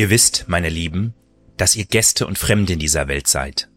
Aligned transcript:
Ihr 0.00 0.08
wisst, 0.08 0.46
meine 0.46 0.70
Lieben, 0.70 1.12
dass 1.58 1.76
ihr 1.76 1.84
Gäste 1.84 2.26
und 2.26 2.38
Fremde 2.38 2.72
in 2.72 2.78
dieser 2.78 3.06
Welt 3.06 3.26
seid. 3.26 3.68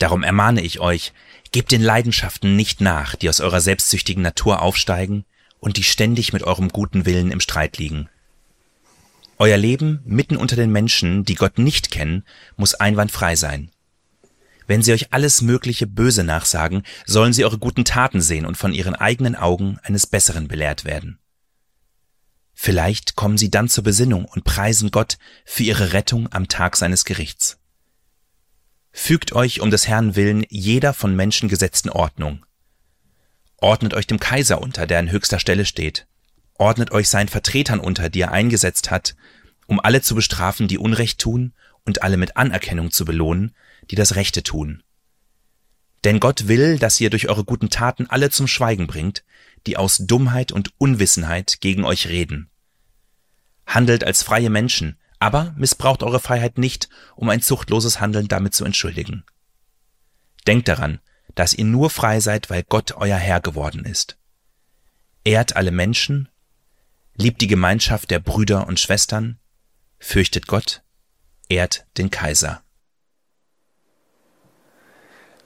Darum 0.00 0.24
ermahne 0.24 0.60
ich 0.60 0.80
euch, 0.80 1.12
gebt 1.52 1.70
den 1.70 1.82
Leidenschaften 1.82 2.56
nicht 2.56 2.80
nach, 2.80 3.14
die 3.14 3.28
aus 3.28 3.38
eurer 3.38 3.60
selbstsüchtigen 3.60 4.24
Natur 4.24 4.60
aufsteigen 4.60 5.24
und 5.60 5.76
die 5.76 5.84
ständig 5.84 6.32
mit 6.32 6.42
eurem 6.42 6.70
guten 6.70 7.06
Willen 7.06 7.30
im 7.30 7.38
Streit 7.38 7.78
liegen. 7.78 8.08
Euer 9.38 9.56
Leben 9.56 10.00
mitten 10.04 10.36
unter 10.36 10.56
den 10.56 10.72
Menschen, 10.72 11.24
die 11.24 11.36
Gott 11.36 11.58
nicht 11.58 11.92
kennen, 11.92 12.24
muss 12.56 12.74
einwandfrei 12.74 13.36
sein. 13.36 13.70
Wenn 14.66 14.82
sie 14.82 14.94
euch 14.94 15.12
alles 15.12 15.42
mögliche 15.42 15.86
Böse 15.86 16.24
nachsagen, 16.24 16.82
sollen 17.04 17.32
sie 17.32 17.44
eure 17.44 17.58
guten 17.58 17.84
Taten 17.84 18.20
sehen 18.20 18.46
und 18.46 18.56
von 18.56 18.74
ihren 18.74 18.96
eigenen 18.96 19.36
Augen 19.36 19.78
eines 19.84 20.08
Besseren 20.08 20.48
belehrt 20.48 20.84
werden. 20.84 21.20
Vielleicht 22.58 23.16
kommen 23.16 23.36
sie 23.36 23.50
dann 23.50 23.68
zur 23.68 23.84
Besinnung 23.84 24.24
und 24.24 24.44
preisen 24.44 24.90
Gott 24.90 25.18
für 25.44 25.62
ihre 25.62 25.92
Rettung 25.92 26.32
am 26.32 26.48
Tag 26.48 26.76
seines 26.76 27.04
Gerichts. 27.04 27.58
Fügt 28.90 29.34
euch 29.34 29.60
um 29.60 29.70
des 29.70 29.86
Herrn 29.86 30.16
willen 30.16 30.44
jeder 30.48 30.94
von 30.94 31.14
Menschen 31.14 31.50
gesetzten 31.50 31.90
Ordnung. 31.90 32.46
Ordnet 33.58 33.92
euch 33.92 34.06
dem 34.06 34.18
Kaiser 34.18 34.62
unter, 34.62 34.86
der 34.86 34.98
an 34.98 35.10
höchster 35.10 35.38
Stelle 35.38 35.66
steht. 35.66 36.06
Ordnet 36.54 36.92
euch 36.92 37.10
seinen 37.10 37.28
Vertretern 37.28 37.78
unter, 37.78 38.08
die 38.08 38.22
er 38.22 38.32
eingesetzt 38.32 38.90
hat, 38.90 39.16
um 39.66 39.78
alle 39.78 40.00
zu 40.00 40.14
bestrafen, 40.14 40.66
die 40.66 40.78
Unrecht 40.78 41.20
tun, 41.20 41.52
und 41.84 42.02
alle 42.02 42.16
mit 42.16 42.38
Anerkennung 42.38 42.90
zu 42.90 43.04
belohnen, 43.04 43.54
die 43.90 43.96
das 43.96 44.16
Rechte 44.16 44.42
tun. 44.42 44.82
Denn 46.04 46.20
Gott 46.20 46.48
will, 46.48 46.78
dass 46.78 47.00
ihr 47.00 47.10
durch 47.10 47.28
eure 47.28 47.44
guten 47.44 47.68
Taten 47.68 48.06
alle 48.08 48.30
zum 48.30 48.46
Schweigen 48.46 48.86
bringt, 48.86 49.24
die 49.66 49.76
aus 49.76 49.98
Dummheit 49.98 50.52
und 50.52 50.72
Unwissenheit 50.78 51.58
gegen 51.60 51.84
euch 51.84 52.08
reden. 52.08 52.48
Handelt 53.66 54.04
als 54.04 54.22
freie 54.22 54.50
Menschen, 54.50 54.98
aber 55.18 55.54
missbraucht 55.56 56.02
eure 56.02 56.20
Freiheit 56.20 56.58
nicht, 56.58 56.88
um 57.14 57.28
ein 57.28 57.42
zuchtloses 57.42 58.00
Handeln 58.00 58.28
damit 58.28 58.54
zu 58.54 58.64
entschuldigen. 58.64 59.24
Denkt 60.46 60.68
daran, 60.68 61.00
dass 61.34 61.54
ihr 61.54 61.64
nur 61.64 61.90
frei 61.90 62.20
seid, 62.20 62.50
weil 62.50 62.62
Gott 62.62 62.92
euer 62.92 63.16
Herr 63.16 63.40
geworden 63.40 63.84
ist. 63.84 64.18
Ehrt 65.24 65.56
alle 65.56 65.72
Menschen, 65.72 66.28
liebt 67.16 67.40
die 67.40 67.48
Gemeinschaft 67.48 68.10
der 68.10 68.20
Brüder 68.20 68.66
und 68.66 68.78
Schwestern, 68.78 69.38
fürchtet 69.98 70.46
Gott, 70.46 70.82
ehrt 71.48 71.86
den 71.98 72.10
Kaiser. 72.10 72.62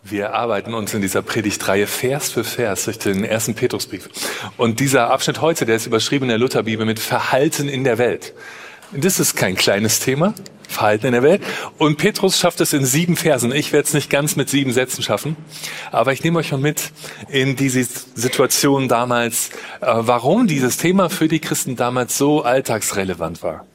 Wir 0.03 0.33
arbeiten 0.33 0.73
uns 0.73 0.95
in 0.95 1.03
dieser 1.03 1.21
Predigtreihe 1.21 1.87
Vers 1.87 2.31
für 2.31 2.43
Vers 2.43 2.87
durch 2.87 2.99
den 2.99 3.23
ersten 3.23 3.55
Petrusbrief. 3.55 4.09
Und 4.57 4.81
dieser 4.81 5.11
Abschnitt 5.11 5.43
heute, 5.43 5.67
der 5.67 5.77
ist 5.77 5.87
überschrieben 5.87 6.25
in 6.25 6.31
der 6.31 6.39
Lutherbibel 6.39 6.87
mit 6.87 6.99
Verhalten 6.99 7.69
in 7.69 7.85
der 7.85 7.99
Welt. 7.99 8.33
Das 8.93 9.21
ist 9.21 9.37
kein 9.37 9.57
kleines 9.57 10.01
Thema, 10.01 10.35
Verhalten 10.67 11.07
in 11.07 11.13
der 11.13 11.23
Welt. 11.23 11.43
Und 11.77 11.99
Petrus 11.99 12.39
schafft 12.39 12.63
es 12.63 12.73
in 12.73 12.87
sieben 12.87 13.15
Versen. 13.15 13.53
Ich 13.53 13.73
werde 13.73 13.87
es 13.87 13.95
nicht 13.95 14.09
ganz 14.09 14.37
mit 14.37 14.49
sieben 14.49 14.73
Sätzen 14.73 15.03
schaffen, 15.03 15.37
aber 15.93 16.15
ich 16.15 16.25
nehme 16.25 16.39
euch 16.39 16.51
mal 16.51 16.59
mit 16.59 16.93
in 17.29 17.55
diese 17.55 17.85
Situation 18.15 18.89
damals, 18.89 19.51
äh, 19.81 19.87
warum 19.87 20.47
dieses 20.47 20.79
Thema 20.79 21.11
für 21.11 21.29
die 21.29 21.41
Christen 21.41 21.77
damals 21.77 22.17
so 22.17 22.43
alltagsrelevant 22.43 23.43
war. 23.43 23.67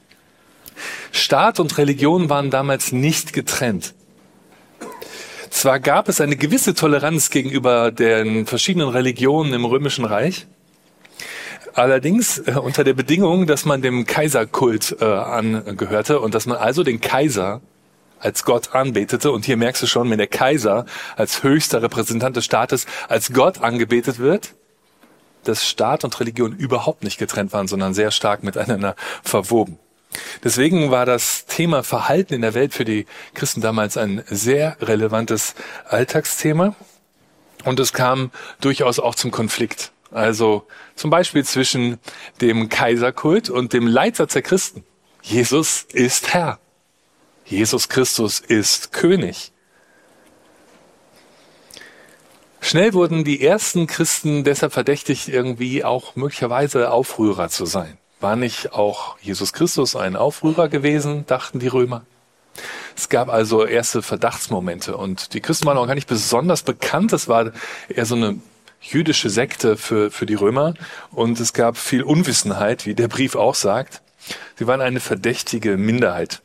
Staat 1.12 1.60
und 1.60 1.78
Religion 1.78 2.28
waren 2.28 2.50
damals 2.50 2.90
nicht 2.90 3.32
getrennt. 3.32 3.94
Zwar 5.50 5.80
gab 5.80 6.08
es 6.08 6.20
eine 6.20 6.36
gewisse 6.36 6.74
Toleranz 6.74 7.30
gegenüber 7.30 7.90
den 7.90 8.46
verschiedenen 8.46 8.88
Religionen 8.88 9.52
im 9.52 9.64
Römischen 9.64 10.04
Reich, 10.04 10.46
allerdings 11.74 12.38
äh, 12.38 12.52
unter 12.52 12.84
der 12.84 12.94
Bedingung, 12.94 13.46
dass 13.46 13.64
man 13.64 13.82
dem 13.82 14.06
Kaiserkult 14.06 14.96
äh, 15.00 15.04
angehörte 15.04 16.20
und 16.20 16.34
dass 16.34 16.46
man 16.46 16.56
also 16.56 16.82
den 16.82 17.00
Kaiser 17.00 17.60
als 18.18 18.44
Gott 18.44 18.74
anbetete. 18.74 19.30
Und 19.30 19.44
hier 19.44 19.56
merkst 19.56 19.82
du 19.82 19.86
schon, 19.86 20.10
wenn 20.10 20.18
der 20.18 20.26
Kaiser 20.26 20.86
als 21.16 21.42
höchster 21.42 21.82
Repräsentant 21.82 22.36
des 22.36 22.44
Staates 22.44 22.86
als 23.08 23.32
Gott 23.32 23.62
angebetet 23.62 24.18
wird, 24.18 24.54
dass 25.44 25.66
Staat 25.66 26.04
und 26.04 26.18
Religion 26.18 26.52
überhaupt 26.52 27.04
nicht 27.04 27.18
getrennt 27.18 27.52
waren, 27.52 27.68
sondern 27.68 27.94
sehr 27.94 28.10
stark 28.10 28.42
miteinander 28.42 28.96
verwoben. 29.22 29.78
Deswegen 30.44 30.90
war 30.90 31.06
das 31.06 31.46
Thema 31.46 31.82
Verhalten 31.82 32.34
in 32.34 32.42
der 32.42 32.54
Welt 32.54 32.74
für 32.74 32.84
die 32.84 33.06
Christen 33.34 33.60
damals 33.60 33.96
ein 33.96 34.22
sehr 34.26 34.76
relevantes 34.80 35.54
Alltagsthema. 35.88 36.74
Und 37.64 37.80
es 37.80 37.92
kam 37.92 38.30
durchaus 38.60 38.98
auch 38.98 39.14
zum 39.14 39.30
Konflikt. 39.30 39.92
Also 40.10 40.66
zum 40.94 41.10
Beispiel 41.10 41.44
zwischen 41.44 41.98
dem 42.40 42.68
Kaiserkult 42.68 43.50
und 43.50 43.72
dem 43.72 43.86
Leitsatz 43.86 44.34
der 44.34 44.42
Christen. 44.42 44.84
Jesus 45.22 45.86
ist 45.92 46.32
Herr. 46.32 46.58
Jesus 47.44 47.88
Christus 47.88 48.40
ist 48.40 48.92
König. 48.92 49.52
Schnell 52.60 52.94
wurden 52.94 53.22
die 53.22 53.42
ersten 53.44 53.86
Christen 53.86 54.42
deshalb 54.42 54.72
verdächtigt, 54.72 55.28
irgendwie 55.28 55.84
auch 55.84 56.16
möglicherweise 56.16 56.90
Aufrührer 56.90 57.48
zu 57.48 57.64
sein. 57.64 57.98
War 58.20 58.36
nicht 58.36 58.72
auch 58.72 59.18
Jesus 59.20 59.52
Christus 59.52 59.94
ein 59.94 60.16
Aufrührer 60.16 60.68
gewesen, 60.68 61.26
dachten 61.26 61.58
die 61.58 61.68
Römer? 61.68 62.04
Es 62.96 63.10
gab 63.10 63.28
also 63.28 63.66
erste 63.66 64.00
Verdachtsmomente 64.00 64.96
und 64.96 65.34
die 65.34 65.40
Christen 65.40 65.66
waren 65.66 65.76
auch 65.76 65.86
gar 65.86 65.94
nicht 65.94 66.08
besonders 66.08 66.62
bekannt. 66.62 67.12
Es 67.12 67.28
war 67.28 67.52
eher 67.88 68.06
so 68.06 68.14
eine 68.14 68.40
jüdische 68.80 69.28
Sekte 69.28 69.76
für, 69.76 70.10
für 70.10 70.24
die 70.24 70.34
Römer 70.34 70.74
und 71.10 71.38
es 71.40 71.52
gab 71.52 71.76
viel 71.76 72.02
Unwissenheit, 72.02 72.86
wie 72.86 72.94
der 72.94 73.08
Brief 73.08 73.36
auch 73.36 73.54
sagt. 73.54 74.00
Sie 74.58 74.66
waren 74.66 74.80
eine 74.80 75.00
verdächtige 75.00 75.76
Minderheit. 75.76 76.40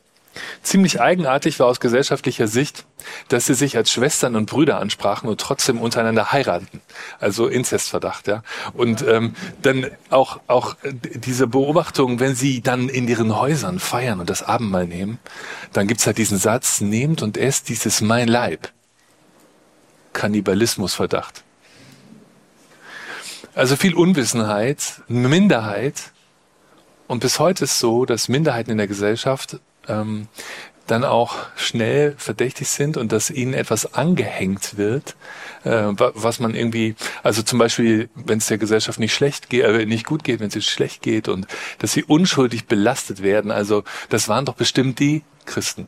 Ziemlich 0.64 1.02
eigenartig 1.02 1.60
war 1.60 1.68
aus 1.68 1.80
gesellschaftlicher 1.80 2.48
Sicht, 2.48 2.86
dass 3.28 3.48
sie 3.48 3.54
sich 3.54 3.76
als 3.76 3.92
Schwestern 3.92 4.36
und 4.36 4.46
Brüder 4.50 4.80
ansprachen 4.80 5.28
und 5.28 5.42
trotzdem 5.42 5.82
untereinander 5.82 6.32
heiraten. 6.32 6.82
Also 7.20 7.48
Inzestverdacht, 7.48 8.28
ja. 8.28 8.44
Und 8.74 9.06
ähm, 9.06 9.36
dann 9.62 9.88
auch 10.10 10.40
auch 10.48 10.76
diese 10.84 11.48
Beobachtung, 11.48 12.20
wenn 12.20 12.36
sie 12.36 12.62
dann 12.62 12.88
in 12.88 13.08
ihren 13.08 13.36
Häusern 13.38 13.80
feiern 13.80 14.20
und 14.20 14.30
das 14.30 14.44
Abendmahl 14.44 14.88
nehmen, 14.88 15.20
dann 15.74 15.88
gibt's 15.88 16.06
halt 16.06 16.18
diesen 16.18 16.38
Satz: 16.38 16.80
Nehmt 16.80 17.22
und 17.22 17.38
esst, 17.38 17.68
dies 17.68 17.86
ist 17.86 18.02
mein 18.02 18.28
Leib. 18.28 18.70
Kannibalismusverdacht. 20.14 21.44
Also 23.54 23.76
viel 23.76 23.96
Unwissenheit, 23.96 25.02
Minderheit. 25.08 26.12
Und 27.08 27.20
bis 27.20 27.40
heute 27.40 27.66
ist 27.66 27.80
so, 27.80 28.06
dass 28.06 28.30
Minderheiten 28.30 28.72
in 28.72 28.78
der 28.78 28.88
Gesellschaft 28.88 29.60
ähm, 29.88 30.28
dann 30.88 31.06
auch 31.06 31.38
schnell 31.56 32.16
verdächtig 32.18 32.68
sind 32.68 32.98
und 32.98 33.12
dass 33.12 33.30
ihnen 33.30 33.54
etwas 33.54 33.94
angehängt 33.94 34.78
wird, 34.78 35.16
äh, 35.64 35.94
was 35.96 36.40
man 36.40 36.54
irgendwie, 36.54 36.96
also 37.24 37.44
zum 37.44 37.60
Beispiel, 37.60 38.10
wenn 38.14 38.40
es 38.40 38.48
der 38.48 38.58
Gesellschaft 38.58 39.00
nicht 39.00 39.14
schlecht 39.14 39.50
geht, 39.50 39.64
äh, 39.64 39.86
nicht 39.86 40.06
gut 40.06 40.24
geht, 40.24 40.42
wenn 40.42 40.50
es 40.50 40.66
schlecht 40.66 41.02
geht 41.02 41.30
und 41.30 41.48
dass 41.80 41.94
sie 41.94 42.04
unschuldig 42.04 42.66
belastet 42.66 43.24
werden. 43.24 43.52
Also 43.52 43.84
das 44.10 44.28
waren 44.28 44.46
doch 44.46 44.56
bestimmt 44.56 45.00
die 45.00 45.24
Christen. 45.46 45.88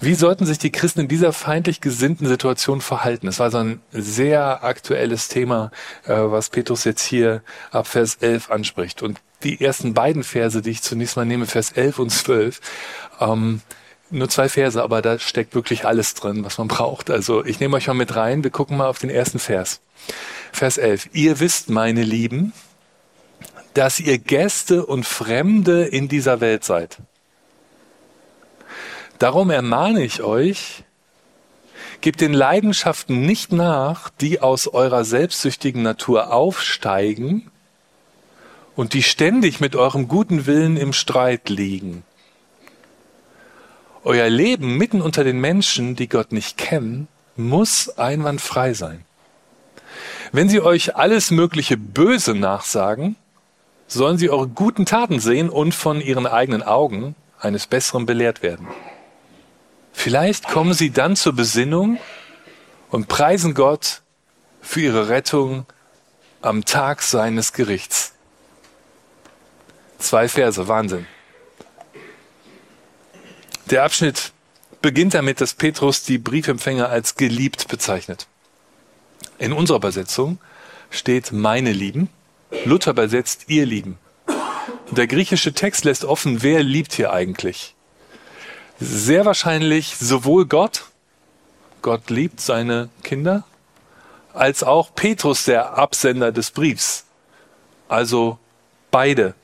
Wie 0.00 0.14
sollten 0.14 0.44
sich 0.44 0.58
die 0.58 0.72
Christen 0.72 1.00
in 1.00 1.08
dieser 1.08 1.32
feindlich 1.32 1.80
gesinnten 1.80 2.26
Situation 2.26 2.80
verhalten? 2.80 3.26
Das 3.26 3.38
war 3.38 3.50
so 3.50 3.58
ein 3.58 3.80
sehr 3.90 4.62
aktuelles 4.62 5.28
Thema, 5.28 5.70
äh, 6.04 6.12
was 6.14 6.50
Petrus 6.50 6.84
jetzt 6.84 7.02
hier 7.02 7.42
ab 7.70 7.86
Vers 7.86 8.16
11 8.20 8.50
anspricht. 8.50 9.02
Und 9.02 9.20
die 9.44 9.60
ersten 9.60 9.94
beiden 9.94 10.24
Verse, 10.24 10.60
die 10.62 10.70
ich 10.70 10.82
zunächst 10.82 11.16
mal 11.16 11.26
nehme, 11.26 11.46
Vers 11.46 11.72
11 11.72 11.98
und 11.98 12.10
12, 12.10 12.60
ähm, 13.20 13.60
nur 14.10 14.28
zwei 14.28 14.48
Verse, 14.48 14.82
aber 14.82 15.02
da 15.02 15.18
steckt 15.18 15.54
wirklich 15.54 15.86
alles 15.86 16.14
drin, 16.14 16.44
was 16.44 16.58
man 16.58 16.68
braucht. 16.68 17.10
Also 17.10 17.44
ich 17.44 17.60
nehme 17.60 17.76
euch 17.76 17.86
mal 17.86 17.94
mit 17.94 18.14
rein, 18.16 18.44
wir 18.44 18.50
gucken 18.50 18.76
mal 18.76 18.88
auf 18.88 18.98
den 18.98 19.10
ersten 19.10 19.38
Vers. 19.38 19.80
Vers 20.52 20.78
11. 20.78 21.10
Ihr 21.12 21.40
wisst, 21.40 21.70
meine 21.70 22.02
Lieben, 22.02 22.52
dass 23.74 23.98
ihr 24.00 24.18
Gäste 24.18 24.86
und 24.86 25.04
Fremde 25.04 25.84
in 25.84 26.08
dieser 26.08 26.40
Welt 26.40 26.64
seid. 26.64 26.98
Darum 29.18 29.50
ermahne 29.50 30.04
ich 30.04 30.22
euch, 30.22 30.84
gebt 32.00 32.20
den 32.20 32.34
Leidenschaften 32.34 33.22
nicht 33.22 33.52
nach, 33.52 34.10
die 34.10 34.40
aus 34.40 34.68
eurer 34.68 35.04
selbstsüchtigen 35.04 35.82
Natur 35.82 36.32
aufsteigen 36.32 37.50
und 38.76 38.92
die 38.94 39.02
ständig 39.02 39.60
mit 39.60 39.76
eurem 39.76 40.08
guten 40.08 40.46
Willen 40.46 40.76
im 40.76 40.92
Streit 40.92 41.48
liegen. 41.48 42.02
Euer 44.02 44.28
Leben 44.28 44.76
mitten 44.76 45.00
unter 45.00 45.24
den 45.24 45.40
Menschen, 45.40 45.96
die 45.96 46.08
Gott 46.08 46.32
nicht 46.32 46.58
kennen, 46.58 47.08
muss 47.36 47.88
einwandfrei 47.98 48.74
sein. 48.74 49.04
Wenn 50.32 50.48
sie 50.48 50.60
euch 50.60 50.96
alles 50.96 51.30
mögliche 51.30 51.76
Böse 51.76 52.34
nachsagen, 52.34 53.16
sollen 53.86 54.18
sie 54.18 54.30
eure 54.30 54.48
guten 54.48 54.86
Taten 54.86 55.20
sehen 55.20 55.48
und 55.48 55.74
von 55.74 56.00
ihren 56.00 56.26
eigenen 56.26 56.62
Augen 56.62 57.14
eines 57.38 57.66
Besseren 57.66 58.06
belehrt 58.06 58.42
werden. 58.42 58.66
Vielleicht 59.92 60.48
kommen 60.48 60.74
sie 60.74 60.90
dann 60.90 61.16
zur 61.16 61.34
Besinnung 61.34 61.98
und 62.90 63.08
preisen 63.08 63.54
Gott 63.54 64.02
für 64.60 64.80
ihre 64.80 65.08
Rettung 65.08 65.66
am 66.42 66.64
Tag 66.64 67.02
seines 67.02 67.52
Gerichts. 67.52 68.13
Zwei 69.98 70.28
Verse, 70.28 70.68
Wahnsinn. 70.68 71.06
Der 73.70 73.84
Abschnitt 73.84 74.32
beginnt 74.82 75.14
damit, 75.14 75.40
dass 75.40 75.54
Petrus 75.54 76.02
die 76.02 76.18
Briefempfänger 76.18 76.88
als 76.90 77.14
geliebt 77.14 77.68
bezeichnet. 77.68 78.26
In 79.38 79.52
unserer 79.52 79.78
Übersetzung 79.78 80.38
steht 80.90 81.32
meine 81.32 81.72
Lieben. 81.72 82.10
Luther 82.64 82.90
übersetzt 82.90 83.44
ihr 83.48 83.66
Lieben. 83.66 83.98
Der 84.90 85.06
griechische 85.06 85.54
Text 85.54 85.84
lässt 85.84 86.04
offen, 86.04 86.42
wer 86.42 86.62
liebt 86.62 86.92
hier 86.92 87.12
eigentlich. 87.12 87.74
Sehr 88.78 89.24
wahrscheinlich 89.24 89.96
sowohl 89.96 90.46
Gott, 90.46 90.84
Gott 91.80 92.10
liebt 92.10 92.40
seine 92.40 92.90
Kinder, 93.02 93.44
als 94.32 94.62
auch 94.62 94.94
Petrus, 94.94 95.44
der 95.44 95.78
Absender 95.78 96.32
des 96.32 96.50
Briefs. 96.50 97.04
Also 97.88 98.38
beide. 98.90 99.34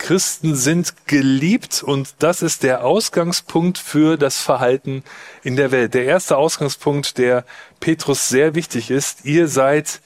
Christen 0.00 0.56
sind 0.56 1.06
geliebt 1.06 1.82
und 1.82 2.14
das 2.20 2.40
ist 2.40 2.62
der 2.62 2.84
Ausgangspunkt 2.84 3.76
für 3.76 4.16
das 4.16 4.40
Verhalten 4.40 5.04
in 5.44 5.56
der 5.56 5.70
Welt. 5.72 5.92
Der 5.92 6.06
erste 6.06 6.38
Ausgangspunkt, 6.38 7.18
der 7.18 7.44
Petrus 7.80 8.30
sehr 8.30 8.54
wichtig 8.54 8.90
ist, 8.90 9.26
ihr 9.26 9.46
seid 9.46 10.00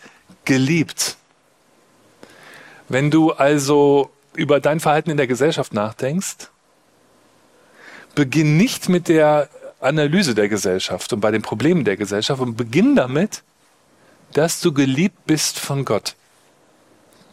geliebt. 0.45 1.17
Wenn 2.89 3.13
du 3.13 3.33
also 3.33 4.11
über 4.35 4.59
dein 4.59 4.81
Verhalten 4.81 5.11
in 5.11 5.17
der 5.17 5.29
Gesellschaft 5.29 5.73
nachdenkst, 5.73 6.51
beginn 8.17 8.57
nicht 8.57 8.89
mit 8.89 9.07
der 9.09 9.49
Analyse 9.81 10.35
der 10.35 10.49
Gesellschaft 10.49 11.13
und 11.13 11.21
bei 11.21 11.31
den 11.31 11.43
Problemen 11.43 11.85
der 11.85 11.97
Gesellschaft 11.97 12.41
und 12.41 12.57
beginn 12.57 12.97
damit, 12.97 13.45
dass 14.33 14.61
du 14.61 14.73
geliebt 14.73 15.25
bist 15.27 15.61
von 15.61 15.85
Gott. 15.85 16.17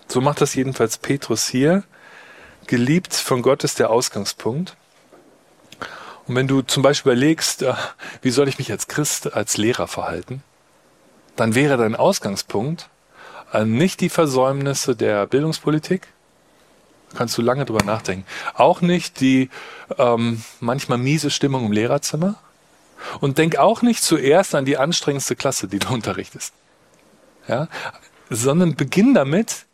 So 0.07 0.21
macht 0.21 0.41
das 0.41 0.53
jedenfalls 0.53 0.99
Petrus 0.99 1.47
hier. 1.47 1.83
Geliebt 2.67 3.13
von 3.13 3.41
Gott 3.41 3.63
ist 3.63 3.79
der 3.79 3.89
Ausgangspunkt. 3.89 4.75
Und 6.27 6.35
wenn 6.35 6.47
du 6.47 6.61
zum 6.61 6.83
Beispiel 6.83 7.11
überlegst, 7.11 7.63
äh, 7.63 7.73
wie 8.21 8.31
soll 8.31 8.47
ich 8.47 8.57
mich 8.57 8.71
als 8.71 8.87
Christ, 8.87 9.33
als 9.33 9.57
Lehrer 9.57 9.87
verhalten, 9.87 10.43
dann 11.35 11.55
wäre 11.55 11.77
dein 11.77 11.95
Ausgangspunkt 11.95 12.89
äh, 13.53 13.65
nicht 13.65 14.01
die 14.01 14.09
Versäumnisse 14.09 14.95
der 14.95 15.27
Bildungspolitik, 15.27 16.07
kannst 17.15 17.37
du 17.37 17.41
lange 17.41 17.65
drüber 17.65 17.83
nachdenken. 17.83 18.25
Auch 18.53 18.81
nicht 18.81 19.19
die 19.19 19.49
ähm, 19.97 20.43
manchmal 20.59 20.97
miese 20.97 21.29
Stimmung 21.29 21.65
im 21.65 21.71
Lehrerzimmer. 21.71 22.35
Und 23.19 23.39
denk 23.39 23.57
auch 23.57 23.81
nicht 23.81 24.03
zuerst 24.03 24.53
an 24.53 24.63
die 24.63 24.77
anstrengendste 24.77 25.35
Klasse, 25.35 25.67
die 25.67 25.79
du 25.79 25.89
unterrichtest. 25.93 26.53
Ja? 27.47 27.67
Sondern 28.29 28.75
beginn 28.75 29.13
damit, 29.13 29.65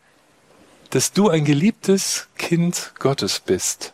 dass 0.89 1.11
du 1.11 1.29
ein 1.29 1.45
geliebtes 1.45 2.27
Kind 2.37 2.93
Gottes 2.99 3.39
bist. 3.39 3.93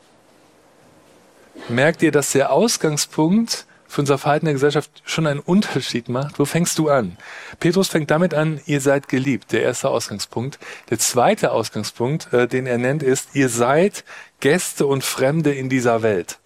Merk 1.70 2.00
dir, 2.00 2.12
dass 2.12 2.32
der 2.32 2.52
Ausgangspunkt 2.52 3.66
für 3.88 4.02
unser 4.02 4.18
Verhalten 4.18 4.48
der 4.48 4.54
Gesellschaft 4.54 5.04
schon 5.06 5.28
einen 5.28 5.40
Unterschied 5.40 6.10
macht. 6.10 6.40
Wo 6.40 6.46
fängst 6.46 6.80
du 6.80 6.90
an? 6.90 7.16
Petrus 7.60 7.90
fängt 7.90 8.10
damit 8.10 8.34
an, 8.34 8.60
ihr 8.66 8.82
seid 8.82 9.08
geliebt, 9.08 9.52
der 9.52 9.62
erste 9.62 9.90
Ausgangspunkt. 9.90 10.58
Der 10.90 10.98
zweite 10.98 11.52
Ausgangspunkt, 11.52 12.34
äh, 12.34 12.48
den 12.48 12.66
er 12.66 12.80
nennt, 12.80 13.04
ist, 13.04 13.36
ihr 13.36 13.50
seid 13.50 14.04
Gäste 14.40 14.88
und 14.88 15.04
Fremde 15.04 15.54
in 15.54 15.70
dieser 15.70 16.02
Welt. 16.02 16.40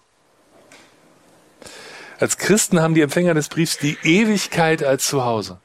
Als 2.20 2.36
Christen 2.36 2.80
haben 2.80 2.94
die 2.94 3.00
Empfänger 3.00 3.32
des 3.32 3.48
Briefs 3.48 3.78
die 3.78 3.96
Ewigkeit 4.02 4.82
als 4.82 5.06
Zuhause. 5.06 5.58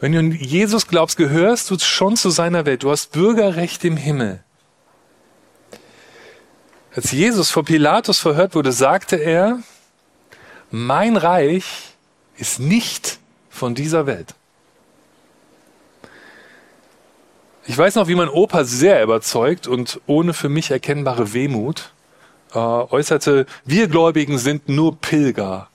Wenn 0.00 0.12
du 0.12 0.18
an 0.18 0.32
Jesus 0.32 0.88
glaubst, 0.88 1.16
gehörst 1.16 1.70
du 1.70 1.78
schon 1.78 2.16
zu 2.16 2.30
seiner 2.30 2.66
Welt. 2.66 2.82
Du 2.82 2.90
hast 2.90 3.12
Bürgerrecht 3.12 3.84
im 3.84 3.96
Himmel. 3.96 4.42
Als 6.94 7.12
Jesus 7.12 7.50
vor 7.50 7.64
Pilatus 7.64 8.18
verhört 8.18 8.54
wurde, 8.54 8.72
sagte 8.72 9.16
er, 9.16 9.60
mein 10.70 11.16
Reich 11.16 11.94
ist 12.36 12.58
nicht 12.58 13.18
von 13.50 13.74
dieser 13.74 14.06
Welt. 14.06 14.34
Ich 17.66 17.76
weiß 17.76 17.96
noch, 17.96 18.06
wie 18.06 18.14
mein 18.14 18.28
Opa 18.28 18.64
sehr 18.64 19.02
überzeugt 19.02 19.66
und 19.66 20.00
ohne 20.06 20.34
für 20.34 20.48
mich 20.48 20.70
erkennbare 20.70 21.32
Wehmut 21.32 21.92
äh, 22.54 22.58
äußerte, 22.58 23.46
wir 23.64 23.88
Gläubigen 23.88 24.38
sind 24.38 24.68
nur 24.68 24.96
Pilger 25.00 25.68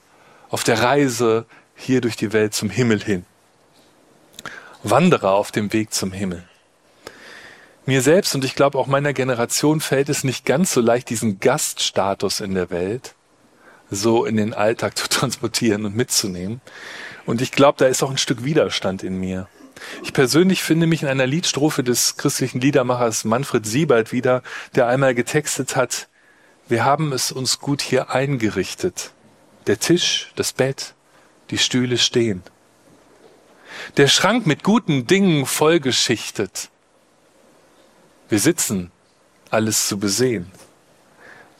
auf 0.48 0.64
der 0.64 0.82
Reise 0.82 1.44
hier 1.74 2.00
durch 2.00 2.16
die 2.16 2.32
Welt 2.32 2.54
zum 2.54 2.70
Himmel 2.70 3.02
hin. 3.02 3.26
Wanderer 4.82 5.32
auf 5.32 5.52
dem 5.52 5.72
Weg 5.72 5.92
zum 5.92 6.12
Himmel. 6.12 6.44
Mir 7.86 8.02
selbst 8.02 8.34
und 8.34 8.44
ich 8.44 8.54
glaube 8.54 8.78
auch 8.78 8.86
meiner 8.86 9.12
Generation 9.12 9.80
fällt 9.80 10.08
es 10.08 10.24
nicht 10.24 10.44
ganz 10.44 10.72
so 10.72 10.80
leicht, 10.80 11.10
diesen 11.10 11.40
Gaststatus 11.40 12.40
in 12.40 12.54
der 12.54 12.70
Welt 12.70 13.14
so 13.94 14.24
in 14.24 14.36
den 14.36 14.54
Alltag 14.54 14.96
zu 14.98 15.08
transportieren 15.08 15.84
und 15.84 15.94
mitzunehmen. 15.94 16.60
Und 17.26 17.40
ich 17.40 17.52
glaube, 17.52 17.78
da 17.78 17.86
ist 17.86 18.02
auch 18.02 18.10
ein 18.10 18.18
Stück 18.18 18.44
Widerstand 18.44 19.02
in 19.02 19.18
mir. 19.18 19.48
Ich 20.02 20.12
persönlich 20.12 20.62
finde 20.62 20.86
mich 20.86 21.02
in 21.02 21.08
einer 21.08 21.26
Liedstrophe 21.26 21.82
des 21.82 22.16
christlichen 22.16 22.60
Liedermachers 22.60 23.24
Manfred 23.24 23.66
Siebald 23.66 24.12
wieder, 24.12 24.42
der 24.74 24.86
einmal 24.86 25.14
getextet 25.14 25.76
hat, 25.76 26.08
wir 26.68 26.84
haben 26.84 27.12
es 27.12 27.32
uns 27.32 27.58
gut 27.58 27.82
hier 27.82 28.10
eingerichtet. 28.10 29.10
Der 29.66 29.78
Tisch, 29.78 30.32
das 30.36 30.52
Bett, 30.52 30.94
die 31.50 31.58
Stühle 31.58 31.98
stehen. 31.98 32.42
Der 33.96 34.08
Schrank 34.08 34.46
mit 34.46 34.62
guten 34.62 35.06
Dingen 35.06 35.46
vollgeschichtet. 35.46 36.70
Wir 38.28 38.38
sitzen, 38.38 38.90
alles 39.50 39.88
zu 39.88 39.98
besehen. 39.98 40.50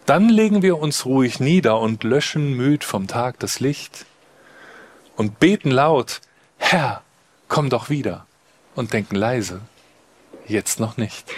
Dann 0.07 0.29
legen 0.29 0.63
wir 0.63 0.79
uns 0.79 1.05
ruhig 1.05 1.39
nieder 1.41 1.79
und 1.79 2.03
löschen 2.05 2.57
müd 2.57 2.85
vom 2.85 3.07
Tag 3.07 3.39
das 3.39 3.61
Licht 3.61 4.07
und 5.17 5.39
beten 5.39 5.71
laut, 5.71 6.21
Herr, 6.57 7.03
komm 7.49 7.71
doch 7.71 7.91
wieder 7.91 8.27
und 8.75 8.93
denken 8.93 9.17
leise, 9.17 9.61
jetzt 10.47 10.81
noch 10.81 10.97
nicht. 10.97 11.31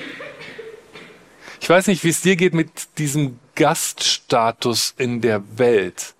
Ich 1.60 1.68
weiß 1.68 1.86
nicht, 1.88 2.04
wie 2.04 2.10
es 2.10 2.20
dir 2.20 2.36
geht 2.36 2.54
mit 2.54 2.98
diesem 2.98 3.38
Gaststatus 3.54 4.94
in 4.96 5.20
der 5.20 5.42
Welt. 5.58 6.14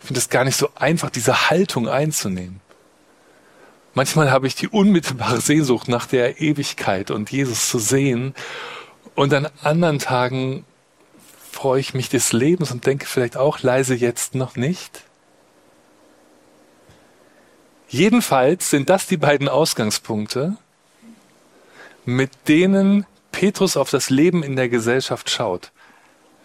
finde 0.11 0.19
es 0.19 0.29
gar 0.29 0.43
nicht 0.43 0.57
so 0.57 0.67
einfach, 0.75 1.09
diese 1.09 1.49
Haltung 1.49 1.87
einzunehmen. 1.87 2.59
Manchmal 3.93 4.29
habe 4.29 4.45
ich 4.45 4.55
die 4.55 4.67
unmittelbare 4.67 5.39
Sehnsucht 5.39 5.87
nach 5.87 6.05
der 6.05 6.41
Ewigkeit 6.41 7.11
und 7.11 7.31
Jesus 7.31 7.69
zu 7.69 7.79
sehen. 7.79 8.35
Und 9.15 9.33
an 9.33 9.47
anderen 9.63 9.99
Tagen 9.99 10.65
freue 11.49 11.79
ich 11.79 11.93
mich 11.93 12.09
des 12.09 12.33
Lebens 12.33 12.71
und 12.71 12.85
denke 12.85 13.05
vielleicht 13.05 13.37
auch 13.37 13.61
leise 13.61 13.95
jetzt 13.95 14.35
noch 14.35 14.57
nicht. 14.57 15.03
Jedenfalls 17.87 18.69
sind 18.69 18.89
das 18.89 19.07
die 19.07 19.15
beiden 19.15 19.47
Ausgangspunkte, 19.47 20.57
mit 22.03 22.31
denen 22.49 23.05
Petrus 23.31 23.77
auf 23.77 23.89
das 23.89 24.09
Leben 24.09 24.43
in 24.43 24.57
der 24.57 24.67
Gesellschaft 24.67 25.29
schaut. 25.29 25.71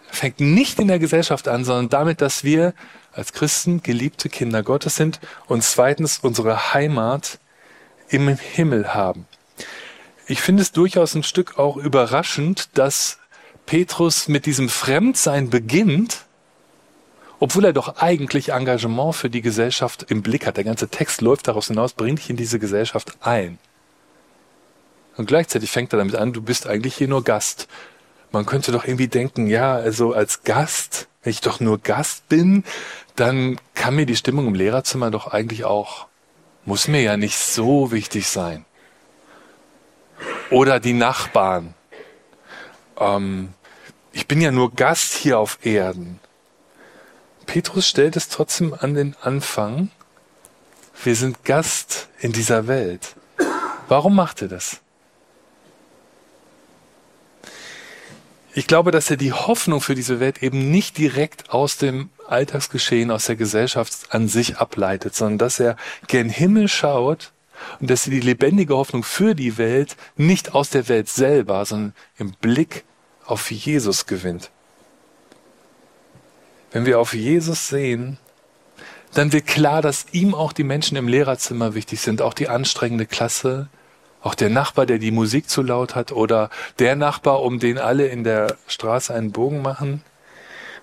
Er 0.07 0.15
fängt 0.15 0.39
nicht 0.39 0.79
in 0.79 0.87
der 0.87 0.99
Gesellschaft 0.99 1.49
an, 1.49 1.65
sondern 1.65 1.89
damit, 1.89 2.21
dass 2.21 2.45
wir 2.45 2.73
als 3.17 3.33
Christen 3.33 3.81
geliebte 3.81 4.29
Kinder 4.29 4.63
Gottes 4.63 4.95
sind 4.95 5.19
und 5.47 5.63
zweitens 5.63 6.19
unsere 6.19 6.73
Heimat 6.73 7.39
im 8.09 8.27
Himmel 8.29 8.93
haben. 8.93 9.25
Ich 10.27 10.41
finde 10.41 10.61
es 10.61 10.71
durchaus 10.71 11.15
ein 11.15 11.23
Stück 11.23 11.57
auch 11.57 11.77
überraschend, 11.77 12.69
dass 12.77 13.17
Petrus 13.65 14.27
mit 14.27 14.45
diesem 14.45 14.69
Fremdsein 14.69 15.49
beginnt, 15.49 16.25
obwohl 17.39 17.65
er 17.65 17.73
doch 17.73 17.97
eigentlich 17.97 18.49
Engagement 18.49 19.15
für 19.15 19.29
die 19.29 19.41
Gesellschaft 19.41 20.05
im 20.09 20.21
Blick 20.21 20.45
hat. 20.45 20.57
Der 20.57 20.63
ganze 20.63 20.87
Text 20.87 21.21
läuft 21.21 21.47
daraus 21.47 21.67
hinaus, 21.67 21.93
bring 21.93 22.15
dich 22.15 22.29
in 22.29 22.37
diese 22.37 22.59
Gesellschaft 22.59 23.17
ein. 23.21 23.57
Und 25.17 25.25
gleichzeitig 25.27 25.71
fängt 25.71 25.93
er 25.93 25.97
damit 25.97 26.15
an, 26.15 26.33
du 26.33 26.41
bist 26.41 26.67
eigentlich 26.67 26.95
hier 26.95 27.07
nur 27.07 27.23
Gast. 27.23 27.67
Man 28.31 28.45
könnte 28.45 28.71
doch 28.71 28.85
irgendwie 28.85 29.07
denken, 29.07 29.47
ja, 29.47 29.75
also 29.75 30.13
als 30.13 30.43
Gast, 30.43 31.07
wenn 31.23 31.31
ich 31.31 31.41
doch 31.41 31.59
nur 31.59 31.79
Gast 31.79 32.27
bin, 32.29 32.63
dann 33.17 33.59
kann 33.73 33.95
mir 33.95 34.05
die 34.05 34.15
Stimmung 34.15 34.47
im 34.47 34.55
Lehrerzimmer 34.55 35.11
doch 35.11 35.27
eigentlich 35.27 35.65
auch, 35.65 36.07
muss 36.65 36.87
mir 36.87 37.01
ja 37.01 37.17
nicht 37.17 37.37
so 37.37 37.91
wichtig 37.91 38.27
sein. 38.27 38.63
Oder 40.51 40.79
die 40.79 40.93
Nachbarn. 40.93 41.73
Ähm, 42.99 43.53
ich 44.13 44.27
bin 44.27 44.39
ja 44.39 44.51
nur 44.51 44.71
Gast 44.71 45.13
hier 45.13 45.39
auf 45.39 45.59
Erden. 45.63 46.19
Petrus 47.47 47.87
stellt 47.87 48.15
es 48.15 48.29
trotzdem 48.29 48.75
an 48.77 48.93
den 48.93 49.15
Anfang. 49.21 49.89
Wir 51.03 51.15
sind 51.15 51.43
Gast 51.43 52.09
in 52.19 52.33
dieser 52.33 52.67
Welt. 52.67 53.15
Warum 53.87 54.15
macht 54.15 54.41
er 54.41 54.47
das? 54.47 54.79
Ich 58.53 58.67
glaube, 58.67 58.91
dass 58.91 59.09
er 59.09 59.17
die 59.17 59.33
Hoffnung 59.33 59.81
für 59.81 59.95
diese 59.95 60.19
Welt 60.19 60.43
eben 60.43 60.69
nicht 60.71 60.97
direkt 60.97 61.51
aus 61.51 61.77
dem 61.77 62.09
Alltagsgeschehen, 62.27 63.11
aus 63.11 63.25
der 63.25 63.35
Gesellschaft 63.35 64.07
an 64.09 64.27
sich 64.27 64.57
ableitet, 64.57 65.15
sondern 65.15 65.37
dass 65.37 65.59
er 65.59 65.75
gen 66.07 66.29
Himmel 66.29 66.67
schaut 66.67 67.31
und 67.79 67.89
dass 67.89 68.03
sie 68.03 68.11
die 68.11 68.19
lebendige 68.19 68.75
Hoffnung 68.75 69.03
für 69.03 69.35
die 69.35 69.57
Welt 69.57 69.95
nicht 70.15 70.53
aus 70.53 70.69
der 70.69 70.87
Welt 70.87 71.09
selber, 71.09 71.65
sondern 71.65 71.93
im 72.17 72.31
Blick 72.33 72.83
auf 73.25 73.51
Jesus 73.51 74.05
gewinnt. 74.05 74.51
Wenn 76.71 76.85
wir 76.85 76.99
auf 76.99 77.13
Jesus 77.13 77.67
sehen, 77.67 78.17
dann 79.13 79.31
wird 79.31 79.47
klar, 79.47 79.81
dass 79.81 80.05
ihm 80.11 80.35
auch 80.35 80.53
die 80.53 80.63
Menschen 80.63 80.97
im 80.97 81.07
Lehrerzimmer 81.07 81.73
wichtig 81.73 82.01
sind, 82.01 82.21
auch 82.21 82.33
die 82.33 82.49
anstrengende 82.49 83.05
Klasse, 83.05 83.69
auch 84.21 84.35
der 84.35 84.49
Nachbar, 84.49 84.85
der 84.85 84.99
die 84.99 85.11
Musik 85.11 85.49
zu 85.49 85.61
laut 85.61 85.95
hat 85.95 86.11
oder 86.11 86.49
der 86.79 86.95
Nachbar, 86.95 87.41
um 87.41 87.59
den 87.59 87.77
alle 87.77 88.07
in 88.07 88.23
der 88.23 88.57
Straße 88.67 89.13
einen 89.13 89.31
Bogen 89.31 89.61
machen. 89.61 90.03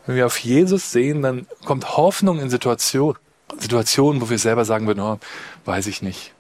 Wenn 0.07 0.17
wir 0.17 0.27
auf 0.27 0.39
Jesus 0.39 0.93
sehen, 0.93 1.23
dann 1.23 1.47
kommt 1.65 1.97
Hoffnung 1.97 2.41
in 2.41 2.51
Situationen, 2.51 3.17
Situationen, 3.59 4.21
wo 4.21 4.31
wir 4.31 4.39
selber 4.39 4.65
sagen 4.65 4.87
würden, 4.87 5.01
oh, 5.01 5.19
weiß 5.65 5.87
ich 5.87 6.03
nicht. 6.03 6.33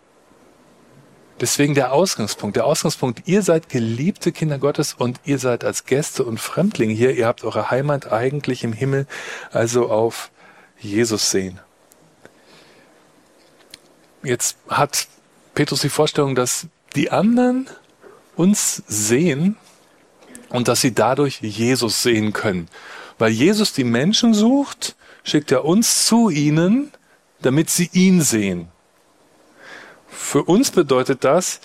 Deswegen 1.40 1.74
der 1.74 1.92
Ausgangspunkt. 1.92 2.56
Der 2.56 2.64
Ausgangspunkt, 2.64 3.22
ihr 3.26 3.42
seid 3.42 3.68
geliebte 3.68 4.30
Kinder 4.30 4.58
Gottes 4.58 4.94
und 4.94 5.20
ihr 5.24 5.38
seid 5.38 5.64
als 5.64 5.84
Gäste 5.84 6.24
und 6.24 6.38
Fremdlinge 6.38 6.94
hier. 6.94 7.12
Ihr 7.12 7.26
habt 7.26 7.42
eure 7.42 7.70
Heimat 7.70 8.12
eigentlich 8.12 8.62
im 8.62 8.72
Himmel, 8.72 9.06
also 9.50 9.90
auf 9.90 10.30
Jesus 10.78 11.30
sehen. 11.30 11.60
Jetzt 14.22 14.56
hat 14.68 15.08
Petrus 15.54 15.80
die 15.80 15.88
Vorstellung, 15.88 16.34
dass 16.34 16.68
die 16.94 17.10
anderen 17.10 17.68
uns 18.36 18.82
sehen 18.86 19.56
und 20.50 20.68
dass 20.68 20.80
sie 20.80 20.94
dadurch 20.94 21.40
Jesus 21.40 22.02
sehen 22.02 22.32
können. 22.32 22.68
Weil 23.18 23.30
Jesus 23.30 23.72
die 23.72 23.84
Menschen 23.84 24.34
sucht, 24.34 24.96
schickt 25.22 25.52
er 25.52 25.64
uns 25.64 26.06
zu 26.06 26.30
ihnen, 26.30 26.90
damit 27.42 27.70
sie 27.70 27.90
ihn 27.92 28.20
sehen. 28.20 28.68
Für 30.08 30.44
uns 30.44 30.70
bedeutet 30.70 31.24
das, 31.24 31.60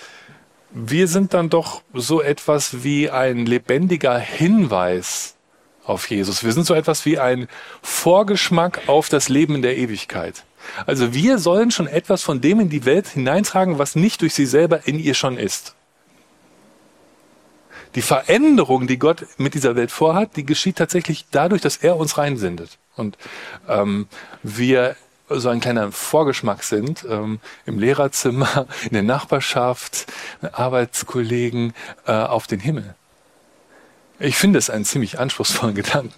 wir 0.72 1.08
sind 1.08 1.34
dann 1.34 1.50
doch 1.50 1.82
so 1.94 2.22
etwas 2.22 2.84
wie 2.84 3.10
ein 3.10 3.46
lebendiger 3.46 4.18
Hinweis 4.20 5.36
auf 5.84 6.10
Jesus. 6.10 6.44
Wir 6.44 6.54
sind 6.54 6.66
so 6.66 6.76
etwas 6.76 7.06
wie 7.06 7.18
ein 7.18 7.48
Vorgeschmack 7.82 8.82
auf 8.88 9.10
das 9.10 9.30
Leben 9.30 9.56
in 9.56 9.62
der 9.62 9.78
Ewigkeit. 9.78 10.44
Also 10.86 11.14
wir 11.14 11.40
sollen 11.40 11.72
schon 11.72 11.88
etwas 11.88 12.22
von 12.22 12.42
dem 12.42 12.60
in 12.60 12.70
die 12.70 12.86
Welt 12.86 13.08
hineintragen, 13.08 13.80
was 13.80 13.96
nicht 13.96 14.22
durch 14.22 14.36
sie 14.36 14.46
selber 14.46 14.88
in 14.88 15.00
ihr 15.00 15.16
schon 15.16 15.38
ist. 15.38 15.76
Die 17.96 18.02
Veränderung, 18.02 18.88
die 18.88 19.00
Gott 19.00 19.26
mit 19.38 19.54
dieser 19.56 19.76
Welt 19.76 19.92
vorhat, 19.92 20.36
die 20.36 20.46
geschieht 20.46 20.78
tatsächlich 20.78 21.26
dadurch, 21.32 21.62
dass 21.62 21.78
er 21.78 21.98
uns 21.98 22.18
reinsendet. 22.18 22.78
Und 22.96 23.18
ähm, 23.68 24.08
wir 24.44 24.96
so 25.30 25.50
ein 25.50 25.60
kleiner 25.60 25.92
Vorgeschmack 25.92 26.64
sind, 26.64 27.06
ähm, 27.10 27.40
im 27.66 27.80
Lehrerzimmer, 27.80 28.68
in 28.84 28.94
der 28.94 29.04
Nachbarschaft, 29.04 30.08
Arbeitskollegen, 30.52 31.74
äh, 32.06 32.12
auf 32.12 32.48
den 32.48 32.60
Himmel. 32.60 32.96
Ich 34.20 34.36
finde 34.36 34.60
es 34.60 34.70
einen 34.70 34.86
ziemlich 34.86 35.20
anspruchsvollen 35.20 35.76
Gedanken. 35.76 36.14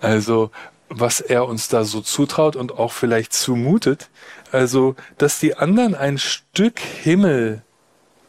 Also, 0.00 0.50
was 0.88 1.20
er 1.20 1.46
uns 1.46 1.68
da 1.68 1.84
so 1.84 2.00
zutraut 2.00 2.56
und 2.56 2.72
auch 2.72 2.92
vielleicht 2.92 3.32
zumutet. 3.32 4.08
Also, 4.52 4.96
dass 5.18 5.38
die 5.38 5.54
anderen 5.54 5.94
ein 5.94 6.18
Stück 6.18 6.80
Himmel 6.80 7.62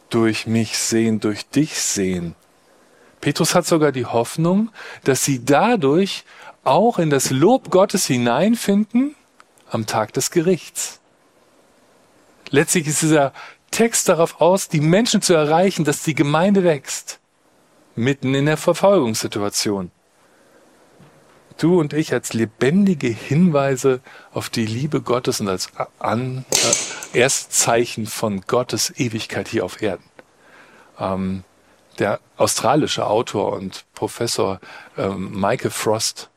durch 0.10 0.48
mich 0.48 0.78
sehen, 0.78 1.20
durch 1.20 1.48
dich 1.48 1.80
sehen. 1.80 2.36
Petrus 3.22 3.56
hat 3.56 3.66
sogar 3.66 3.92
die 3.92 4.06
Hoffnung, 4.06 4.70
dass 5.04 5.26
sie 5.26 5.44
dadurch 5.44 6.24
auch 6.64 7.00
in 7.00 7.10
das 7.10 7.32
Lob 7.32 7.70
Gottes 7.70 8.06
hineinfinden 8.06 9.16
am 9.70 9.86
Tag 9.86 10.14
des 10.14 10.32
Gerichts. 10.32 11.00
Letztlich 12.50 12.88
ist 12.88 13.02
dieser 13.02 13.34
Text 13.72 14.10
darauf 14.10 14.42
aus, 14.42 14.68
die 14.68 14.82
Menschen 14.82 15.22
zu 15.22 15.34
erreichen, 15.34 15.86
dass 15.86 16.04
die 16.04 16.16
Gemeinde 16.16 16.64
wächst, 16.64 17.20
mitten 17.96 18.34
in 18.34 18.46
der 18.46 18.58
Verfolgungssituation. 18.58 19.92
Du 21.58 21.78
und 21.80 21.92
ich 21.92 22.14
als 22.14 22.34
lebendige 22.34 23.10
Hinweise 23.10 24.00
auf 24.32 24.50
die 24.50 24.66
Liebe 24.66 25.02
Gottes 25.02 25.42
und 25.42 25.50
als 25.50 25.70
An 26.00 26.46
äh, 27.14 27.20
Erstzeichen 27.20 28.08
von 28.08 28.42
Gottes 28.42 28.94
Ewigkeit 28.98 29.50
hier 29.50 29.66
auf 29.66 29.82
Erden. 29.82 30.06
Ähm, 30.98 31.44
der 32.00 32.20
australische 32.38 33.06
Autor 33.06 33.54
und 33.54 33.86
Professor 33.94 34.60
ähm, 34.98 35.40
Michael 35.40 35.72
Frost 35.72 36.30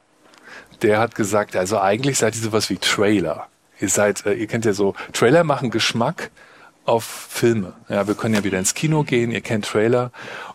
der 0.82 0.98
hat 0.98 1.14
gesagt, 1.14 1.56
also 1.56 1.80
eigentlich 1.80 2.18
seid 2.18 2.34
ihr 2.34 2.42
sowas 2.42 2.68
wie 2.70 2.76
Trailer. 2.76 3.48
Ihr 3.80 3.88
seid, 3.88 4.26
äh, 4.26 4.34
ihr 4.34 4.46
kennt 4.46 4.64
ja 4.64 4.72
so, 4.72 4.94
Trailer 5.12 5.44
machen 5.44 5.70
Geschmack 5.70 6.30
auf 6.84 7.04
Filme. 7.04 7.74
Ja, 7.88 8.06
wir 8.08 8.14
können 8.14 8.34
ja 8.34 8.44
wieder 8.44 8.58
ins 8.58 8.74
Kino 8.74 9.04
gehen, 9.04 9.30
ihr 9.30 9.40
kennt 9.40 9.66
Trailer 9.66 10.10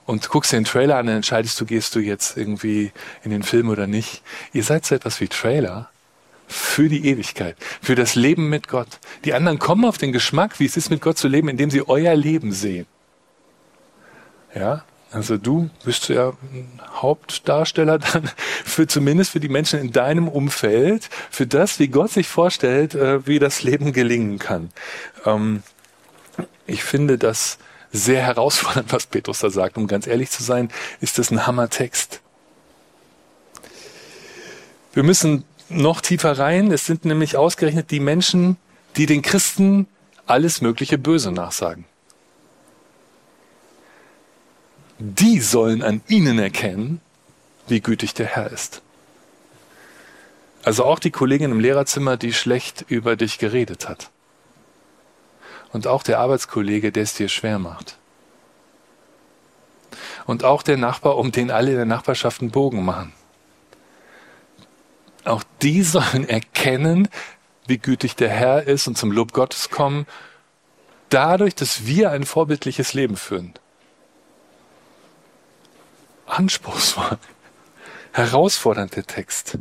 und 0.06 0.30
guckst 0.30 0.52
dir 0.52 0.58
den 0.58 0.66
Trailer 0.66 0.98
an, 0.98 1.08
dann 1.08 1.18
entscheidest 1.18 1.60
du, 1.60 1.66
gehst 1.66 1.96
du 1.96 2.00
jetzt 2.00 2.38
irgendwie 2.38 2.92
in 3.24 3.32
den 3.32 3.44
Film 3.44 3.70
oder 3.70 3.88
nicht. 3.88 4.22
Ihr 4.54 4.64
seid 4.64 4.86
so 4.86 4.96
etwas 4.96 5.22
wie 5.22 5.28
Trailer 5.28 5.90
für 6.48 6.90
die 6.90 7.06
Ewigkeit, 7.08 7.56
für 7.82 7.96
das 7.96 8.16
Leben 8.16 8.50
mit 8.50 8.68
Gott. 8.68 8.88
Die 9.26 9.34
anderen 9.34 9.60
kommen 9.60 9.86
auf 9.86 9.98
den 9.98 10.12
Geschmack, 10.12 10.60
wie 10.60 10.66
es 10.66 10.78
ist, 10.78 10.90
mit 10.90 11.02
Gott 11.02 11.18
zu 11.18 11.28
leben, 11.28 11.50
indem 11.50 11.70
sie 11.70 11.88
euer 11.88 12.16
Leben 12.16 12.52
sehen. 12.52 12.86
Ja, 14.54 14.84
also 15.12 15.38
du 15.38 15.70
bist 15.86 16.10
ja 16.10 16.34
ein 16.52 16.82
Hauptdarsteller 16.96 18.00
dann 18.00 18.30
für 18.66 18.88
zumindest 18.88 19.32
für 19.32 19.40
die 19.40 19.50
Menschen 19.50 19.80
in 19.80 19.92
deinem 19.92 20.28
Umfeld, 20.28 21.10
für 21.30 21.48
das, 21.48 21.80
wie 21.80 21.88
Gott 21.88 22.12
sich 22.12 22.28
vorstellt, 22.28 22.94
äh, 22.94 23.26
wie 23.26 23.40
das 23.40 23.64
Leben 23.64 23.94
gelingen 23.94 24.38
kann. 24.38 24.70
Ähm, 25.26 25.64
ich 26.66 26.84
finde 26.84 27.18
das 27.18 27.58
sehr 27.92 28.22
herausfordernd, 28.22 28.92
was 28.92 29.08
Petrus 29.08 29.40
da 29.40 29.50
sagt. 29.50 29.78
Um 29.78 29.88
ganz 29.88 30.08
ehrlich 30.08 30.30
zu 30.30 30.44
sein, 30.44 30.70
ist 31.00 31.18
das 31.18 31.32
ein 31.32 31.48
Hammertext. 31.48 32.22
Wir 34.94 35.04
müssen 35.04 35.46
noch 35.70 36.02
tiefer 36.02 36.38
rein. 36.38 36.72
Es 36.72 36.86
sind 36.86 37.06
nämlich 37.06 37.38
ausgerechnet 37.38 37.92
die 37.92 38.00
Menschen, 38.00 38.58
die 38.96 39.06
den 39.06 39.22
Christen 39.22 39.88
alles 40.26 40.62
mögliche 40.62 40.98
Böse 40.98 41.32
nachsagen. 41.32 41.86
Die 45.00 45.40
sollen 45.42 45.84
an 45.84 46.02
ihnen 46.08 46.40
erkennen, 46.40 47.02
wie 47.68 47.82
gütig 47.82 48.14
der 48.14 48.26
Herr 48.26 48.52
ist. 48.52 48.82
Also 50.64 50.86
auch 50.86 51.00
die 51.00 51.12
Kollegin 51.12 51.52
im 51.52 51.60
Lehrerzimmer, 51.60 52.18
die 52.18 52.34
schlecht 52.34 52.86
über 52.88 53.16
dich 53.16 53.38
geredet 53.38 53.88
hat. 53.88 54.10
Und 55.72 55.88
auch 55.88 56.04
der 56.04 56.20
Arbeitskollege, 56.20 56.92
der 56.92 57.04
es 57.04 57.14
dir 57.14 57.30
schwer 57.30 57.60
macht. 57.60 57.98
Und 60.26 60.44
auch 60.44 60.64
der 60.64 60.78
Nachbar, 60.78 61.18
um 61.18 61.32
den 61.32 61.52
alle 61.52 61.72
in 61.72 61.78
der 61.78 61.86
Nachbarschaft 61.86 62.42
einen 62.42 62.52
Bogen 62.52 62.84
machen. 62.84 63.14
Auch 65.24 65.44
die 65.62 65.84
sollen 65.84 66.28
erkennen, 66.28 67.08
wie 67.68 67.78
gütig 67.78 68.16
der 68.16 68.30
Herr 68.30 68.64
ist 68.64 68.88
und 68.88 68.98
zum 68.98 69.12
Lob 69.12 69.34
Gottes 69.34 69.70
kommen, 69.70 70.08
dadurch, 71.10 71.54
dass 71.54 71.86
wir 71.86 72.12
ein 72.12 72.24
vorbildliches 72.24 72.94
Leben 72.94 73.16
führen 73.16 73.54
anspruchsvoll, 76.28 77.18
herausfordernd 78.12 78.96
der 78.96 79.06
Text. 79.06 79.58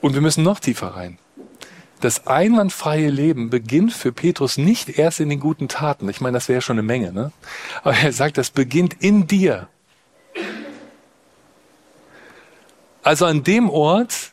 Und 0.00 0.14
wir 0.14 0.20
müssen 0.20 0.44
noch 0.44 0.60
tiefer 0.60 0.88
rein. 0.88 1.18
Das 2.00 2.26
einwandfreie 2.26 3.08
Leben 3.08 3.48
beginnt 3.48 3.92
für 3.92 4.12
Petrus 4.12 4.58
nicht 4.58 4.98
erst 4.98 5.20
in 5.20 5.30
den 5.30 5.40
guten 5.40 5.68
Taten. 5.68 6.08
Ich 6.08 6.20
meine, 6.20 6.34
das 6.34 6.48
wäre 6.48 6.60
schon 6.60 6.74
eine 6.74 6.82
Menge, 6.86 7.12
ne? 7.12 7.32
Aber 7.82 7.96
er 7.96 8.12
sagt, 8.12 8.36
das 8.36 8.50
beginnt 8.50 9.02
in 9.02 9.26
dir. 9.26 9.68
Also 13.02 13.24
an 13.26 13.44
dem 13.44 13.70
Ort, 13.70 14.32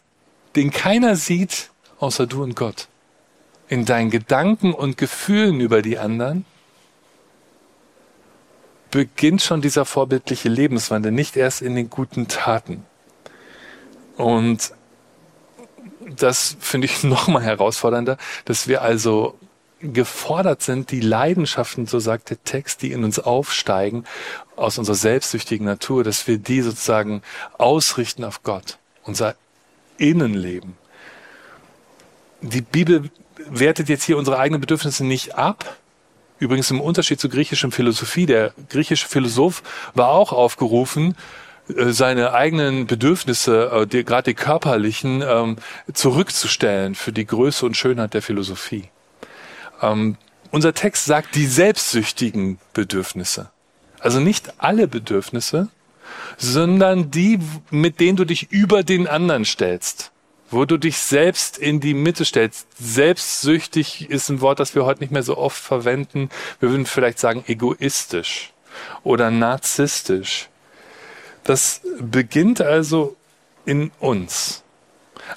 den 0.56 0.72
keiner 0.72 1.16
sieht, 1.16 1.70
außer 2.00 2.28
du 2.28 2.44
und 2.44 2.56
Gott. 2.56 2.88
In 3.70 3.86
deinen 3.86 4.10
Gedanken 4.10 4.74
und 4.74 4.98
Gefühlen 4.98 5.62
über 5.62 5.82
die 5.82 5.98
anderen 5.98 6.46
beginnt 8.92 9.42
schon 9.42 9.62
dieser 9.62 9.86
vorbildliche 9.86 10.50
Lebenswandel, 10.50 11.12
nicht 11.12 11.38
erst 11.38 11.62
in 11.62 11.76
den 11.76 11.90
guten 11.90 12.28
Taten. 12.28 12.86
Und 14.18 14.74
das 16.18 16.58
finde 16.60 16.86
ich 16.86 17.04
noch 17.04 17.28
mal 17.28 17.42
herausfordernder, 17.42 18.18
dass 18.46 18.68
wir 18.68 18.82
also 18.82 19.38
gefordert 19.80 20.62
sind, 20.62 20.92
die 20.92 21.00
Leidenschaften, 21.00 21.88
so 21.88 22.00
sagt 22.00 22.30
der 22.30 22.44
Text, 22.44 22.84
die 22.84 22.92
in 22.92 23.04
uns 23.04 23.18
aufsteigen, 23.18 24.04
aus 24.56 24.78
unserer 24.78 24.96
selbstsüchtigen 24.96 25.66
Natur, 25.66 26.04
dass 26.04 26.28
wir 26.28 26.38
die 26.38 26.62
sozusagen 26.62 27.24
ausrichten 27.58 28.24
auf 28.24 28.44
Gott, 28.44 28.78
unser 29.04 29.36
Innenleben. 29.98 30.78
Die 32.42 32.62
Bibel 32.62 33.10
wertet 33.50 33.90
jetzt 33.90 34.04
hier 34.04 34.18
unsere 34.18 34.38
eigenen 34.38 34.62
Bedürfnisse 34.62 35.04
nicht 35.04 35.36
ab, 35.36 35.78
Übrigens 36.42 36.72
im 36.72 36.82
Unterschied 36.82 37.20
zur 37.20 37.30
griechischen 37.30 37.72
Philosophie. 37.72 38.26
Der 38.26 38.52
griechische 38.68 39.08
Philosoph 39.08 39.62
war 39.94 40.10
auch 40.10 40.34
aufgerufen, 40.34 41.16
äh, 41.70 41.92
seine 41.92 42.34
eigenen 42.34 42.88
Bedürfnisse, 42.88 43.88
äh, 43.92 44.04
gerade 44.04 44.32
die 44.32 44.34
körperlichen, 44.34 45.22
ähm, 45.22 45.58
zurückzustellen 45.94 46.96
für 46.96 47.12
die 47.12 47.28
Größe 47.28 47.64
und 47.64 47.78
Schönheit 47.78 48.16
der 48.16 48.24
Philosophie. 48.24 48.90
Ähm, 49.84 50.18
unser 50.50 50.74
Text 50.74 51.06
sagt 51.06 51.36
die 51.36 51.46
selbstsüchtigen 51.46 52.58
Bedürfnisse. 52.74 53.52
Also 54.00 54.20
nicht 54.20 54.52
alle 54.58 54.88
Bedürfnisse, 54.88 55.68
sondern 56.38 57.12
die, 57.12 57.38
mit 57.70 58.00
denen 58.00 58.18
du 58.18 58.26
dich 58.26 58.52
über 58.52 58.82
den 58.82 59.08
anderen 59.08 59.46
stellst. 59.46 60.12
Wo 60.52 60.66
du 60.66 60.78
dich 60.78 60.98
selbst 60.98 61.58
in 61.58 61.80
die 61.80 61.94
Mitte 61.94 62.26
stellst. 62.26 62.68
Selbstsüchtig 62.78 64.10
ist 64.10 64.30
ein 64.30 64.42
Wort, 64.42 64.60
das 64.60 64.76
wir 64.76 64.86
heute 64.86 65.00
nicht 65.00 65.12
mehr 65.12 65.24
so 65.24 65.38
oft 65.38 65.62
verwenden. 65.62 66.30
Wir 66.60 66.70
würden 66.70 66.86
vielleicht 66.86 67.20
sagen 67.20 67.44
egoistisch 67.48 68.52
oder 69.04 69.32
narzisstisch. 69.32 70.50
Das 71.44 71.82
beginnt 72.00 72.62
also 72.62 73.16
in 73.66 73.92
uns. 74.00 74.64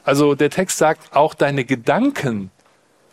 Also 0.02 0.34
der 0.34 0.50
Text 0.50 0.78
sagt, 0.78 1.14
auch 1.14 1.34
deine 1.34 1.64
Gedanken 1.64 2.50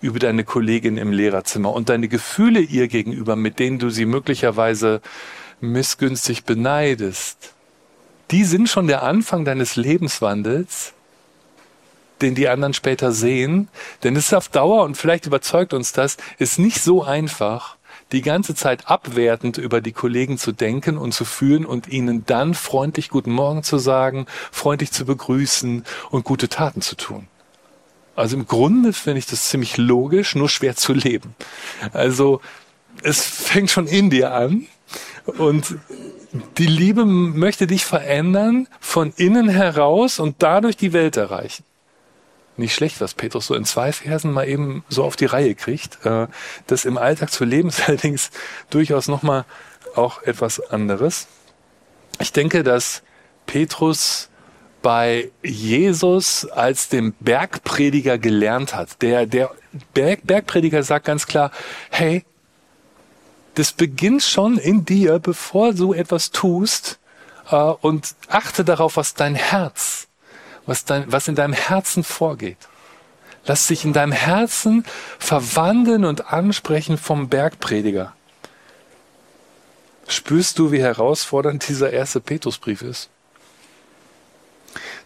über 0.01 0.19
deine 0.19 0.43
Kollegin 0.43 0.97
im 0.97 1.11
Lehrerzimmer 1.11 1.71
und 1.71 1.89
deine 1.89 2.07
Gefühle 2.07 2.59
ihr 2.59 2.87
gegenüber, 2.87 3.35
mit 3.35 3.59
denen 3.59 3.77
du 3.77 3.89
sie 3.89 4.05
möglicherweise 4.05 5.01
missgünstig 5.59 6.43
beneidest, 6.43 7.53
die 8.31 8.43
sind 8.43 8.67
schon 8.67 8.87
der 8.87 9.03
Anfang 9.03 9.45
deines 9.45 9.75
Lebenswandels, 9.75 10.93
den 12.21 12.35
die 12.35 12.47
anderen 12.47 12.73
später 12.73 13.11
sehen. 13.11 13.69
Denn 14.03 14.15
es 14.15 14.27
ist 14.27 14.33
auf 14.33 14.49
Dauer, 14.49 14.83
und 14.83 14.95
vielleicht 14.95 15.25
überzeugt 15.25 15.73
uns 15.73 15.91
das, 15.93 16.17
ist 16.37 16.59
nicht 16.59 16.81
so 16.81 17.03
einfach, 17.03 17.77
die 18.11 18.21
ganze 18.21 18.55
Zeit 18.55 18.89
abwertend 18.89 19.57
über 19.57 19.81
die 19.81 19.93
Kollegen 19.93 20.37
zu 20.37 20.51
denken 20.51 20.97
und 20.97 21.13
zu 21.13 21.25
fühlen 21.25 21.65
und 21.65 21.87
ihnen 21.87 22.25
dann 22.25 22.53
freundlich 22.53 23.09
Guten 23.09 23.31
Morgen 23.31 23.63
zu 23.63 23.77
sagen, 23.77 24.25
freundlich 24.51 24.91
zu 24.91 25.05
begrüßen 25.05 25.85
und 26.09 26.23
gute 26.25 26.49
Taten 26.49 26.81
zu 26.81 26.95
tun. 26.95 27.27
Also 28.15 28.35
im 28.35 28.45
Grunde 28.45 28.91
finde 28.93 29.19
ich 29.19 29.25
das 29.25 29.49
ziemlich 29.49 29.77
logisch, 29.77 30.35
nur 30.35 30.49
schwer 30.49 30.75
zu 30.75 30.93
leben. 30.93 31.35
Also 31.93 32.41
es 33.03 33.23
fängt 33.23 33.71
schon 33.71 33.87
in 33.87 34.09
dir 34.09 34.33
an 34.33 34.67
und 35.37 35.75
die 36.57 36.67
Liebe 36.67 37.05
möchte 37.05 37.67
dich 37.67 37.85
verändern 37.85 38.67
von 38.79 39.13
innen 39.15 39.47
heraus 39.47 40.19
und 40.19 40.35
dadurch 40.39 40.75
die 40.75 40.93
Welt 40.93 41.17
erreichen. 41.17 41.63
Nicht 42.57 42.73
schlecht, 42.73 43.01
was 43.01 43.13
Petrus 43.13 43.47
so 43.47 43.55
in 43.55 43.65
zwei 43.65 43.91
Versen 43.91 44.31
mal 44.31 44.47
eben 44.47 44.83
so 44.89 45.03
auf 45.03 45.15
die 45.15 45.25
Reihe 45.25 45.55
kriegt. 45.55 46.05
Äh, 46.05 46.27
das 46.67 46.85
im 46.85 46.97
Alltag 46.97 47.31
zu 47.31 47.45
leben 47.45 47.69
ist 47.69 47.81
allerdings 47.87 48.31
durchaus 48.69 49.07
nochmal 49.07 49.45
auch 49.95 50.21
etwas 50.23 50.59
anderes. 50.71 51.27
Ich 52.19 52.31
denke, 52.31 52.63
dass 52.63 53.01
Petrus 53.45 54.29
bei 54.81 55.31
Jesus 55.43 56.45
als 56.45 56.89
dem 56.89 57.13
Bergprediger 57.19 58.17
gelernt 58.17 58.73
hat. 58.73 59.01
Der, 59.01 59.25
der 59.25 59.51
Berg, 59.93 60.21
Bergprediger 60.23 60.83
sagt 60.83 61.05
ganz 61.05 61.27
klar, 61.27 61.51
hey, 61.89 62.25
das 63.55 63.73
beginnt 63.73 64.23
schon 64.23 64.57
in 64.57 64.85
dir, 64.85 65.19
bevor 65.19 65.73
du 65.73 65.93
etwas 65.93 66.31
tust, 66.31 66.99
äh, 67.49 67.55
und 67.55 68.15
achte 68.27 68.63
darauf, 68.63 68.97
was 68.97 69.13
dein 69.13 69.35
Herz, 69.35 70.07
was, 70.65 70.85
dein, 70.85 71.11
was 71.11 71.27
in 71.27 71.35
deinem 71.35 71.53
Herzen 71.53 72.03
vorgeht. 72.03 72.57
Lass 73.45 73.67
dich 73.67 73.85
in 73.85 73.93
deinem 73.93 74.11
Herzen 74.11 74.85
verwandeln 75.17 76.05
und 76.05 76.31
ansprechen 76.31 76.97
vom 76.97 77.27
Bergprediger. 77.27 78.13
Spürst 80.07 80.59
du, 80.59 80.71
wie 80.71 80.81
herausfordernd 80.81 81.67
dieser 81.67 81.91
erste 81.91 82.19
Petrusbrief 82.19 82.81
ist? 82.81 83.09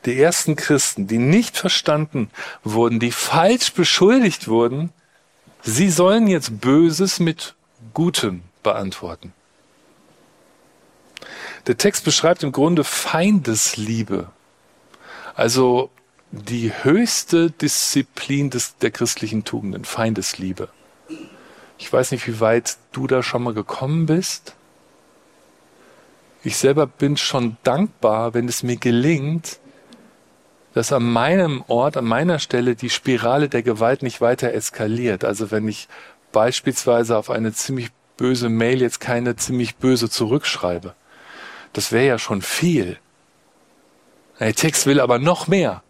Die 0.05 0.19
ersten 0.19 0.55
Christen, 0.55 1.07
die 1.07 1.17
nicht 1.17 1.57
verstanden 1.57 2.29
wurden, 2.63 2.99
die 2.99 3.11
falsch 3.11 3.73
beschuldigt 3.73 4.47
wurden, 4.47 4.91
sie 5.63 5.89
sollen 5.89 6.27
jetzt 6.27 6.59
Böses 6.61 7.19
mit 7.19 7.55
Gutem 7.93 8.43
beantworten. 8.61 9.33
Der 11.67 11.77
Text 11.77 12.03
beschreibt 12.03 12.43
im 12.43 12.51
Grunde 12.51 12.83
Feindesliebe, 12.83 14.29
also 15.35 15.89
die 16.31 16.71
höchste 16.83 17.51
Disziplin 17.51 18.49
des, 18.49 18.77
der 18.77 18.91
christlichen 18.91 19.43
Tugenden, 19.43 19.85
Feindesliebe. 19.85 20.69
Ich 21.77 21.91
weiß 21.91 22.11
nicht, 22.11 22.27
wie 22.27 22.39
weit 22.39 22.77
du 22.91 23.07
da 23.07 23.21
schon 23.21 23.43
mal 23.43 23.53
gekommen 23.53 24.05
bist. 24.05 24.55
Ich 26.43 26.57
selber 26.57 26.87
bin 26.87 27.17
schon 27.17 27.57
dankbar, 27.63 28.33
wenn 28.33 28.47
es 28.47 28.63
mir 28.63 28.77
gelingt, 28.77 29.59
dass 30.73 30.91
an 30.91 31.03
meinem 31.03 31.63
Ort, 31.67 31.97
an 31.97 32.05
meiner 32.05 32.39
Stelle 32.39 32.75
die 32.75 32.89
Spirale 32.89 33.49
der 33.49 33.63
Gewalt 33.63 34.03
nicht 34.03 34.21
weiter 34.21 34.53
eskaliert. 34.53 35.23
Also 35.23 35.51
wenn 35.51 35.67
ich 35.67 35.87
beispielsweise 36.31 37.17
auf 37.17 37.29
eine 37.29 37.53
ziemlich 37.53 37.89
böse 38.17 38.49
Mail 38.49 38.81
jetzt 38.81 38.99
keine 38.99 39.35
ziemlich 39.35 39.75
böse 39.77 40.09
zurückschreibe. 40.09 40.93
Das 41.73 41.91
wäre 41.91 42.05
ja 42.07 42.19
schon 42.19 42.41
viel. 42.41 42.99
Der 44.39 44.53
Text 44.53 44.85
will 44.85 44.99
aber 44.99 45.19
noch 45.19 45.47
mehr, 45.47 45.83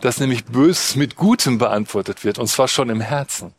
dass 0.00 0.20
nämlich 0.20 0.44
Böses 0.44 0.96
mit 0.96 1.16
Gutem 1.16 1.58
beantwortet 1.58 2.24
wird, 2.24 2.38
und 2.38 2.46
zwar 2.46 2.68
schon 2.68 2.90
im 2.90 3.00
Herzen. 3.00 3.54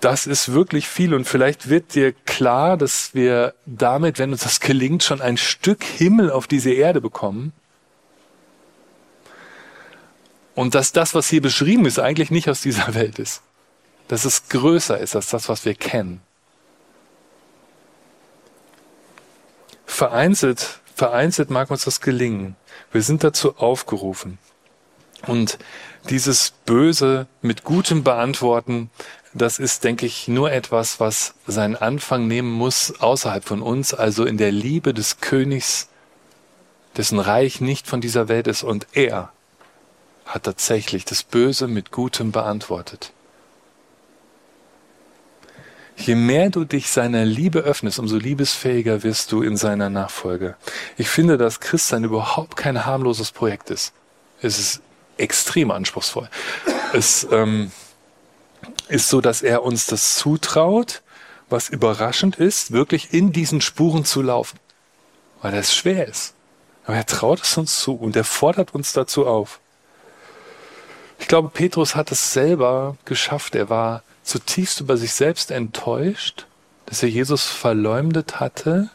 Das 0.00 0.26
ist 0.26 0.52
wirklich 0.52 0.86
viel 0.86 1.12
und 1.12 1.24
vielleicht 1.24 1.68
wird 1.68 1.94
dir 1.94 2.12
klar, 2.12 2.76
dass 2.76 3.14
wir 3.14 3.54
damit, 3.66 4.18
wenn 4.18 4.30
uns 4.30 4.42
das 4.42 4.60
gelingt, 4.60 5.02
schon 5.02 5.20
ein 5.20 5.36
Stück 5.36 5.82
Himmel 5.82 6.30
auf 6.30 6.46
diese 6.46 6.70
Erde 6.70 7.00
bekommen. 7.00 7.52
Und 10.54 10.74
dass 10.74 10.92
das, 10.92 11.14
was 11.14 11.28
hier 11.28 11.42
beschrieben 11.42 11.84
ist, 11.84 11.98
eigentlich 11.98 12.30
nicht 12.30 12.48
aus 12.48 12.60
dieser 12.60 12.94
Welt 12.94 13.18
ist 13.18 13.42
dass 14.08 14.24
es 14.24 14.48
größer 14.48 14.98
ist 14.98 15.14
als 15.14 15.28
das, 15.28 15.48
was 15.48 15.64
wir 15.64 15.74
kennen. 15.74 16.20
Vereinzelt, 19.86 20.80
vereinzelt 20.98 21.48
mag 21.48 21.70
uns 21.70 21.84
das 21.84 22.00
gelingen. 22.00 22.56
Wir 22.92 23.02
sind 23.02 23.22
dazu 23.22 23.56
aufgerufen. 23.56 24.38
Und 25.26 25.58
dieses 26.10 26.52
Böse 26.66 27.26
mit 27.40 27.64
Gutem 27.64 28.02
beantworten, 28.04 28.90
das 29.32 29.58
ist, 29.58 29.84
denke 29.84 30.06
ich, 30.06 30.26
nur 30.26 30.50
etwas, 30.50 31.00
was 31.00 31.34
seinen 31.46 31.76
Anfang 31.76 32.26
nehmen 32.26 32.50
muss 32.50 33.00
außerhalb 33.00 33.44
von 33.44 33.62
uns, 33.62 33.94
also 33.94 34.24
in 34.24 34.38
der 34.38 34.50
Liebe 34.52 34.92
des 34.92 35.20
Königs, 35.20 35.88
dessen 36.96 37.20
Reich 37.20 37.60
nicht 37.60 37.86
von 37.86 38.00
dieser 38.00 38.28
Welt 38.28 38.48
ist. 38.48 38.64
Und 38.64 38.86
er 38.92 39.32
hat 40.26 40.42
tatsächlich 40.44 41.04
das 41.04 41.22
Böse 41.22 41.68
mit 41.68 41.92
Gutem 41.92 42.32
beantwortet. 42.32 43.12
Je 45.98 46.14
mehr 46.14 46.48
du 46.48 46.64
dich 46.64 46.88
seiner 46.90 47.24
Liebe 47.24 47.58
öffnest, 47.58 47.98
umso 47.98 48.16
liebesfähiger 48.16 49.02
wirst 49.02 49.32
du 49.32 49.42
in 49.42 49.56
seiner 49.56 49.90
Nachfolge. 49.90 50.56
Ich 50.96 51.08
finde, 51.08 51.36
dass 51.36 51.58
Christsein 51.58 52.04
überhaupt 52.04 52.56
kein 52.56 52.86
harmloses 52.86 53.32
Projekt 53.32 53.70
ist. 53.70 53.92
Es 54.40 54.58
ist 54.60 54.80
extrem 55.16 55.72
anspruchsvoll. 55.72 56.30
Es 56.92 57.26
ähm, 57.32 57.72
ist 58.88 59.08
so, 59.08 59.20
dass 59.20 59.42
er 59.42 59.64
uns 59.64 59.86
das 59.86 60.16
zutraut, 60.16 61.02
was 61.50 61.68
überraschend 61.68 62.36
ist, 62.36 62.70
wirklich 62.70 63.12
in 63.12 63.32
diesen 63.32 63.60
Spuren 63.60 64.04
zu 64.04 64.22
laufen. 64.22 64.58
Weil 65.42 65.52
das 65.52 65.74
schwer 65.74 66.06
ist. 66.06 66.34
Aber 66.84 66.96
er 66.96 67.06
traut 67.06 67.42
es 67.42 67.56
uns 67.56 67.80
zu 67.80 67.94
und 67.94 68.14
er 68.14 68.24
fordert 68.24 68.72
uns 68.72 68.92
dazu 68.92 69.26
auf. 69.26 69.58
Ich 71.18 71.26
glaube, 71.26 71.48
Petrus 71.48 71.96
hat 71.96 72.12
es 72.12 72.32
selber 72.32 72.96
geschafft. 73.04 73.56
Er 73.56 73.68
war 73.68 74.04
zutiefst 74.28 74.80
über 74.80 74.96
sich 74.96 75.12
selbst 75.14 75.50
enttäuscht, 75.50 76.46
dass 76.86 77.02
er 77.02 77.08
Jesus 77.08 77.46
verleumdet 77.46 78.40
hatte, 78.40 78.90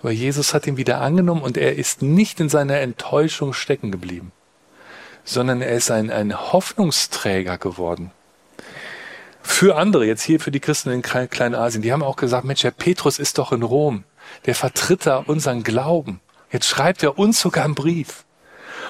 aber 0.00 0.10
Jesus 0.10 0.52
hat 0.52 0.66
ihn 0.66 0.76
wieder 0.76 1.00
angenommen 1.00 1.42
und 1.42 1.56
er 1.56 1.76
ist 1.76 2.02
nicht 2.02 2.40
in 2.40 2.48
seiner 2.48 2.80
Enttäuschung 2.80 3.52
stecken 3.52 3.92
geblieben, 3.92 4.32
sondern 5.24 5.62
er 5.62 5.76
ist 5.76 5.92
ein, 5.92 6.10
ein 6.10 6.52
Hoffnungsträger 6.52 7.56
geworden. 7.56 8.10
Für 9.42 9.76
andere, 9.76 10.06
jetzt 10.06 10.22
hier 10.22 10.40
für 10.40 10.50
die 10.50 10.60
Christen 10.60 10.90
in 10.90 11.02
Kleinasien, 11.02 11.82
die 11.82 11.92
haben 11.92 12.02
auch 12.02 12.16
gesagt, 12.16 12.44
Mensch, 12.44 12.64
Herr 12.64 12.70
Petrus 12.72 13.18
ist 13.18 13.38
doch 13.38 13.52
in 13.52 13.62
Rom, 13.62 14.04
der 14.46 14.54
vertritt 14.56 15.06
da 15.06 15.18
unseren 15.18 15.62
Glauben. 15.62 16.20
Jetzt 16.50 16.66
schreibt 16.66 17.02
er 17.02 17.18
uns 17.18 17.40
sogar 17.40 17.64
einen 17.64 17.74
Brief. 17.74 18.24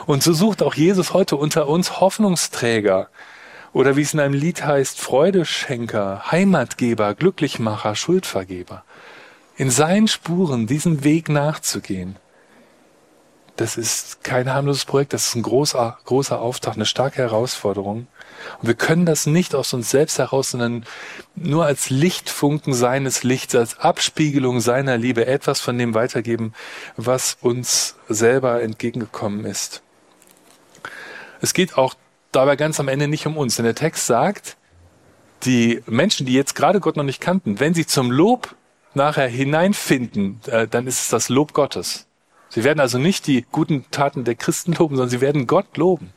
Und 0.07 0.23
so 0.23 0.33
sucht 0.33 0.63
auch 0.63 0.75
Jesus 0.75 1.13
heute 1.13 1.37
unter 1.37 1.69
uns 1.69 2.01
Hoffnungsträger, 2.01 3.09
oder 3.73 3.97
wie 3.97 4.03
es 4.03 4.15
in 4.15 4.21
einem 4.21 4.35
Lied 4.35 4.65
heißt, 4.65 5.01
Freudeschenker, 5.01 6.31
Heimatgeber, 6.31 7.15
Glücklichmacher, 7.15 7.95
Schuldvergeber. 7.95 8.85
In 9.57 9.71
seinen 9.71 10.09
Spuren 10.09 10.67
diesen 10.67 11.05
Weg 11.05 11.29
nachzugehen, 11.29 12.17
das 13.57 13.77
ist 13.77 14.25
kein 14.25 14.53
harmloses 14.53 14.87
Projekt, 14.87 15.13
das 15.13 15.29
ist 15.29 15.35
ein 15.35 15.43
großer, 15.43 15.99
großer 16.07 16.41
Auftrag, 16.41 16.75
eine 16.75 16.87
starke 16.87 17.19
Herausforderung. 17.19 18.07
Und 18.61 18.67
wir 18.67 18.75
können 18.75 19.05
das 19.05 19.27
nicht 19.27 19.55
aus 19.55 19.75
uns 19.75 19.91
selbst 19.91 20.19
heraus, 20.19 20.51
sondern 20.51 20.85
nur 21.35 21.67
als 21.67 21.91
Lichtfunken 21.91 22.73
seines 22.73 23.23
Lichts, 23.25 23.55
als 23.55 23.79
Abspiegelung 23.79 24.61
seiner 24.61 24.97
Liebe 24.97 25.27
etwas 25.27 25.61
von 25.61 25.77
dem 25.77 25.95
weitergeben, 25.95 26.55
was 26.97 27.37
uns 27.41 27.95
selber 28.09 28.63
entgegengekommen 28.63 29.45
ist. 29.45 29.83
Es 31.43 31.53
geht 31.53 31.77
auch 31.77 31.95
dabei 32.33 32.57
ganz 32.57 32.81
am 32.81 32.89
Ende 32.89 33.09
nicht 33.09 33.27
um 33.27 33.37
uns. 33.37 33.57
Denn 33.57 33.65
der 33.65 33.75
Text 33.75 34.07
sagt, 34.07 34.57
die 35.45 35.83
Menschen, 35.87 36.27
die 36.27 36.35
jetzt 36.35 36.55
gerade 36.55 36.81
Gott 36.81 36.97
noch 36.97 37.05
nicht 37.05 37.21
kannten, 37.21 37.61
wenn 37.61 37.75
sie 37.75 37.87
zum 37.87 38.11
Lob 38.11 38.55
nachher 38.95 39.29
hineinfinden, 39.29 40.41
äh, 40.47 40.67
dann 40.69 40.87
ist 40.87 41.01
es 41.01 41.09
das 41.09 41.29
Lob 41.29 41.53
Gottes. 41.53 42.07
Sie 42.49 42.65
werden 42.65 42.81
also 42.81 42.99
nicht 42.99 43.27
die 43.27 43.47
guten 43.51 43.87
Taten 43.91 44.25
der 44.25 44.35
Christen 44.35 44.73
loben, 44.75 44.97
sondern 44.97 45.11
sie 45.11 45.21
werden 45.21 45.47
Gott 45.47 45.77
loben. 45.77 46.13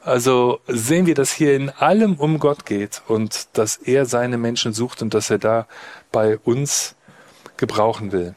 Also 0.00 0.60
sehen 0.68 1.06
wir, 1.06 1.16
dass 1.16 1.32
hier 1.32 1.56
in 1.56 1.70
allem 1.70 2.14
um 2.14 2.38
Gott 2.38 2.64
geht 2.64 3.02
und 3.08 3.48
dass 3.54 3.76
er 3.76 4.06
seine 4.06 4.38
Menschen 4.38 4.72
sucht 4.72 5.02
und 5.02 5.12
dass 5.12 5.30
er 5.30 5.38
da 5.38 5.66
bei 6.12 6.38
uns 6.38 6.94
gebrauchen 7.56 8.12
will. 8.12 8.36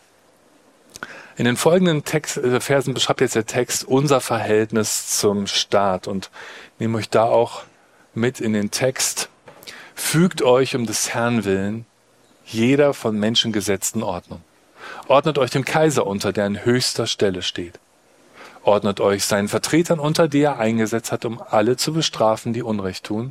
In 1.40 1.46
den 1.46 1.56
folgenden 1.56 2.04
Text, 2.04 2.36
äh, 2.36 2.60
Versen 2.60 2.94
beschreibt 2.94 3.22
jetzt 3.22 3.36
der 3.36 3.46
Text 3.46 3.86
unser 3.86 4.20
Verhältnis 4.20 5.18
zum 5.20 5.48
Staat 5.48 6.06
und 6.06 6.30
nehme 6.80 6.98
euch 6.98 7.10
da 7.10 7.24
auch 7.24 7.64
mit 8.14 8.42
in 8.42 8.52
den 8.52 8.72
Text. 8.72 9.30
Fügt 9.96 10.42
euch 10.42 10.76
um 10.76 10.86
des 10.86 11.14
Herrn 11.14 11.46
willen 11.46 11.86
jeder 12.44 12.94
von 12.94 13.18
Menschen 13.18 13.54
gesetzten 13.54 14.04
Ordnung. 14.04 14.42
Ordnet 15.08 15.38
euch 15.38 15.50
dem 15.50 15.64
Kaiser 15.64 16.06
unter, 16.06 16.34
der 16.34 16.44
an 16.44 16.66
höchster 16.66 17.08
Stelle 17.08 17.42
steht. 17.42 17.80
Ordnet 18.64 19.00
euch 19.00 19.24
seinen 19.24 19.48
Vertretern 19.48 20.00
unter, 20.00 20.28
die 20.28 20.42
er 20.42 20.60
eingesetzt 20.60 21.14
hat, 21.14 21.24
um 21.24 21.42
alle 21.42 21.78
zu 21.78 21.94
bestrafen, 21.94 22.52
die 22.52 22.64
Unrecht 22.64 23.06
tun, 23.06 23.30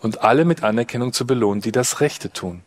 und 0.00 0.22
alle 0.22 0.46
mit 0.46 0.62
Anerkennung 0.62 1.12
zu 1.12 1.26
belohnen, 1.26 1.60
die 1.60 1.72
das 1.72 2.00
Rechte 2.00 2.30
tun. 2.30 2.62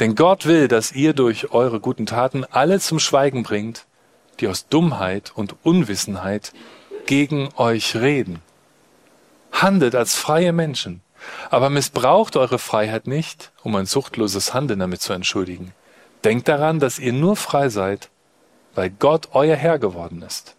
Denn 0.00 0.14
Gott 0.14 0.46
will, 0.46 0.68
dass 0.68 0.92
ihr 0.92 1.12
durch 1.12 1.52
eure 1.52 1.80
guten 1.80 2.06
Taten 2.06 2.44
alle 2.44 2.80
zum 2.80 2.98
Schweigen 2.98 3.42
bringt, 3.42 3.86
die 4.40 4.48
aus 4.48 4.68
Dummheit 4.68 5.32
und 5.34 5.56
Unwissenheit 5.62 6.52
gegen 7.06 7.48
euch 7.56 7.96
reden. 7.96 8.40
Handelt 9.52 9.94
als 9.94 10.14
freie 10.14 10.52
Menschen, 10.52 11.00
aber 11.50 11.70
missbraucht 11.70 12.36
eure 12.36 12.58
Freiheit 12.58 13.06
nicht, 13.06 13.50
um 13.62 13.74
ein 13.76 13.86
suchtloses 13.86 14.54
Handeln 14.54 14.80
damit 14.80 15.00
zu 15.00 15.12
entschuldigen. 15.12 15.72
Denkt 16.24 16.48
daran, 16.48 16.80
dass 16.80 16.98
ihr 16.98 17.12
nur 17.12 17.36
frei 17.36 17.68
seid, 17.68 18.10
weil 18.74 18.90
Gott 18.90 19.30
euer 19.32 19.56
Herr 19.56 19.78
geworden 19.78 20.22
ist. 20.22 20.54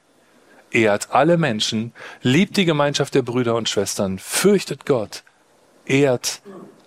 Ehrt 0.72 1.12
alle 1.12 1.38
Menschen, 1.38 1.94
liebt 2.22 2.58
die 2.58 2.66
Gemeinschaft 2.66 3.16
der 3.16 3.22
Brüder 3.22 3.56
und 3.56 3.70
Schwestern, 3.70 4.20
fürchtet 4.20 4.86
Gott, 4.86 5.24
ehrt 5.86 6.42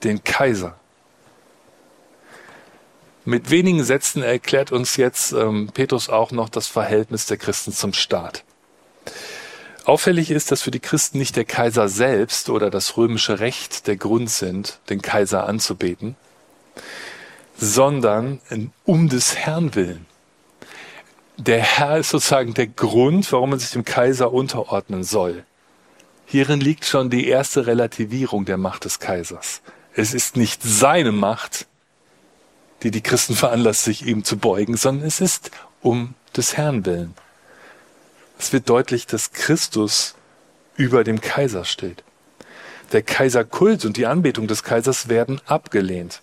den 0.04 0.22
Kaiser. 0.22 0.76
Mit 3.24 3.50
wenigen 3.50 3.84
Sätzen 3.84 4.22
erklärt 4.22 4.72
uns 4.72 4.96
jetzt 4.96 5.32
ähm, 5.32 5.70
Petrus 5.72 6.08
auch 6.08 6.32
noch 6.32 6.48
das 6.48 6.66
Verhältnis 6.66 7.26
der 7.26 7.36
Christen 7.36 7.72
zum 7.72 7.92
Staat. 7.92 8.42
Auffällig 9.84 10.30
ist, 10.30 10.50
dass 10.50 10.62
für 10.62 10.72
die 10.72 10.80
Christen 10.80 11.18
nicht 11.18 11.36
der 11.36 11.44
Kaiser 11.44 11.88
selbst 11.88 12.50
oder 12.50 12.70
das 12.70 12.96
römische 12.96 13.38
Recht 13.40 13.86
der 13.86 13.96
Grund 13.96 14.30
sind, 14.30 14.80
den 14.88 15.02
Kaiser 15.02 15.48
anzubeten, 15.48 16.16
sondern 17.56 18.40
um 18.84 19.08
des 19.08 19.36
Herrn 19.36 19.74
willen. 19.74 20.06
Der 21.36 21.60
Herr 21.60 21.98
ist 21.98 22.10
sozusagen 22.10 22.54
der 22.54 22.68
Grund, 22.68 23.30
warum 23.32 23.50
man 23.50 23.58
sich 23.58 23.70
dem 23.70 23.84
Kaiser 23.84 24.32
unterordnen 24.32 25.02
soll. 25.02 25.44
Hierin 26.26 26.60
liegt 26.60 26.84
schon 26.84 27.10
die 27.10 27.28
erste 27.28 27.66
Relativierung 27.66 28.44
der 28.44 28.58
Macht 28.58 28.84
des 28.84 29.00
Kaisers. 29.00 29.62
Es 29.94 30.14
ist 30.14 30.36
nicht 30.36 30.62
seine 30.62 31.12
Macht, 31.12 31.66
die 32.82 32.90
die 32.90 33.02
Christen 33.02 33.34
veranlasst, 33.34 33.84
sich 33.84 34.06
ihm 34.06 34.24
zu 34.24 34.36
beugen, 34.36 34.76
sondern 34.76 35.06
es 35.06 35.20
ist 35.20 35.50
um 35.80 36.14
des 36.36 36.56
Herrn 36.56 36.86
willen. 36.86 37.14
Es 38.38 38.52
wird 38.52 38.68
deutlich, 38.68 39.06
dass 39.06 39.32
Christus 39.32 40.14
über 40.76 41.04
dem 41.04 41.20
Kaiser 41.20 41.64
steht. 41.64 42.02
Der 42.92 43.02
Kaiserkult 43.02 43.84
und 43.84 43.96
die 43.96 44.06
Anbetung 44.06 44.46
des 44.46 44.64
Kaisers 44.64 45.08
werden 45.08 45.40
abgelehnt. 45.46 46.22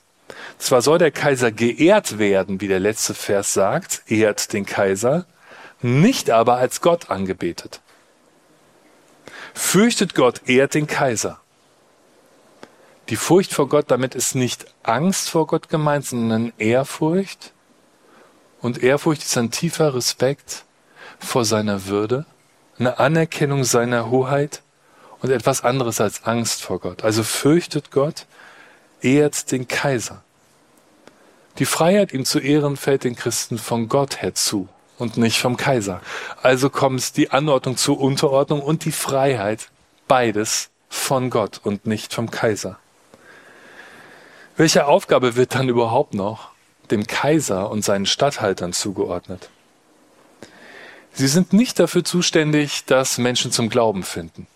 Zwar 0.57 0.81
soll 0.81 0.97
der 0.97 1.11
Kaiser 1.11 1.51
geehrt 1.51 2.19
werden, 2.19 2.61
wie 2.61 2.67
der 2.67 2.79
letzte 2.79 3.13
Vers 3.13 3.53
sagt, 3.53 4.03
ehrt 4.07 4.53
den 4.53 4.65
Kaiser, 4.65 5.25
nicht 5.81 6.29
aber 6.29 6.57
als 6.57 6.81
Gott 6.81 7.09
angebetet. 7.09 7.81
Fürchtet 9.53 10.13
Gott, 10.13 10.41
ehrt 10.47 10.73
den 10.73 10.87
Kaiser. 10.87 11.39
Die 13.09 13.15
Furcht 13.15 13.53
vor 13.53 13.67
Gott, 13.67 13.85
damit 13.89 14.13
ist 14.13 14.35
nicht 14.35 14.67
Angst 14.83 15.31
vor 15.31 15.47
Gott 15.47 15.67
gemeint, 15.67 16.05
sondern 16.05 16.53
Ehrfurcht. 16.59 17.53
Und 18.61 18.83
Ehrfurcht 18.83 19.23
ist 19.23 19.35
ein 19.35 19.49
tiefer 19.49 19.95
Respekt 19.95 20.63
vor 21.17 21.43
seiner 21.43 21.87
Würde, 21.87 22.27
eine 22.77 22.99
Anerkennung 22.99 23.63
seiner 23.63 24.11
Hoheit 24.11 24.61
und 25.21 25.31
etwas 25.31 25.63
anderes 25.63 25.99
als 25.99 26.23
Angst 26.25 26.61
vor 26.61 26.79
Gott. 26.79 27.03
Also 27.03 27.23
fürchtet 27.23 27.89
Gott, 27.89 28.27
ehrt 29.01 29.51
den 29.51 29.67
Kaiser. 29.67 30.21
Die 31.57 31.65
Freiheit, 31.65 32.13
ihm 32.13 32.25
zu 32.25 32.39
ehren, 32.39 32.77
fällt 32.77 33.05
den 33.05 33.15
Christen 33.15 33.57
von 33.57 33.89
Gott 33.89 34.21
her 34.21 34.35
zu 34.35 34.69
und 34.99 35.17
nicht 35.17 35.39
vom 35.39 35.57
Kaiser. 35.57 36.01
Also 36.43 36.69
kommt 36.69 37.17
die 37.17 37.31
Anordnung 37.31 37.75
zur 37.75 37.99
Unterordnung 37.99 38.61
und 38.61 38.85
die 38.85 38.91
Freiheit, 38.91 39.69
beides 40.07 40.69
von 40.89 41.31
Gott 41.31 41.59
und 41.63 41.87
nicht 41.87 42.13
vom 42.13 42.29
Kaiser. 42.29 42.77
Welche 44.59 44.87
Aufgabe 44.87 45.37
wird 45.37 45.55
dann 45.55 45.69
überhaupt 45.69 46.13
noch 46.13 46.49
dem 46.91 47.07
Kaiser 47.07 47.71
und 47.71 47.81
seinen 47.81 48.05
Statthaltern 48.05 48.73
zugeordnet? 48.73 49.49
Sie 51.13 51.29
sind 51.29 51.53
nicht 51.53 51.79
dafür 51.79 52.03
zuständig, 52.03 52.83
dass 52.83 53.19
Menschen 53.19 53.53
zum 53.53 53.69
Glauben 53.69 54.03
finden. 54.03 54.47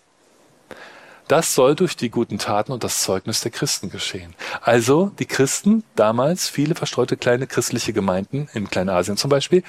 Das 1.26 1.54
soll 1.54 1.74
durch 1.74 1.96
die 1.96 2.10
guten 2.10 2.36
Taten 2.36 2.72
und 2.72 2.84
das 2.84 3.00
Zeugnis 3.02 3.40
der 3.40 3.50
Christen 3.50 3.88
geschehen. 3.88 4.34
Also 4.60 5.10
die 5.18 5.24
Christen, 5.24 5.84
damals 5.96 6.50
viele 6.50 6.74
verstreute 6.74 7.16
kleine 7.16 7.46
christliche 7.46 7.94
Gemeinden, 7.94 8.50
in 8.52 8.68
Kleinasien 8.68 9.16
zum 9.16 9.30
Beispiel, 9.30 9.62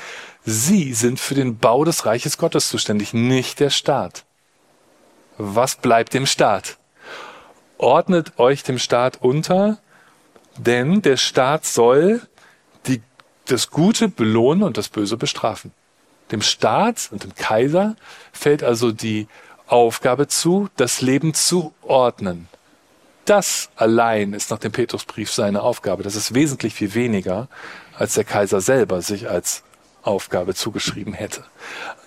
sie 0.44 0.94
sind 0.94 1.18
für 1.18 1.36
den 1.36 1.60
Bau 1.60 1.86
des 1.86 2.06
Reiches 2.06 2.38
Gottes 2.38 2.68
zuständig, 2.68 3.14
nicht 3.14 3.62
der 3.62 3.70
Staat. 3.70 4.26
Was 5.38 5.78
bleibt 5.78 6.14
dem 6.14 6.26
Staat? 6.26 6.76
Ordnet 7.78 8.38
euch 8.38 8.64
dem 8.64 8.80
Staat 8.80 9.22
unter, 9.22 9.80
denn 10.58 11.02
der 11.02 11.18
Staat 11.18 11.66
soll 11.66 12.22
die, 12.88 13.02
das 13.46 13.70
Gute 13.70 14.10
belohnen 14.10 14.64
und 14.64 14.78
das 14.78 14.90
Böse 14.90 15.18
bestrafen. 15.18 15.72
Dem 16.32 16.42
Staat 16.42 17.10
und 17.12 17.24
dem 17.24 17.36
Kaiser 17.36 17.96
fällt 18.32 18.64
also 18.64 18.92
die 18.92 19.28
Aufgabe 19.68 20.28
zu, 20.28 20.70
das 20.76 21.02
Leben 21.02 21.34
zu 21.34 21.74
ordnen. 21.82 22.48
Das 23.26 23.70
allein 23.76 24.34
ist 24.34 24.52
nach 24.52 24.60
dem 24.60 24.72
Petrusbrief 24.72 25.32
seine 25.32 25.64
Aufgabe. 25.64 26.04
Das 26.04 26.16
ist 26.16 26.36
wesentlich 26.36 26.76
viel 26.76 26.94
weniger, 26.94 27.48
als 27.98 28.14
der 28.14 28.24
Kaiser 28.24 28.62
selber 28.62 29.02
sich 29.02 29.30
als 29.30 29.64
Aufgabe 30.04 30.54
zugeschrieben 30.54 31.14
hätte. 31.14 31.44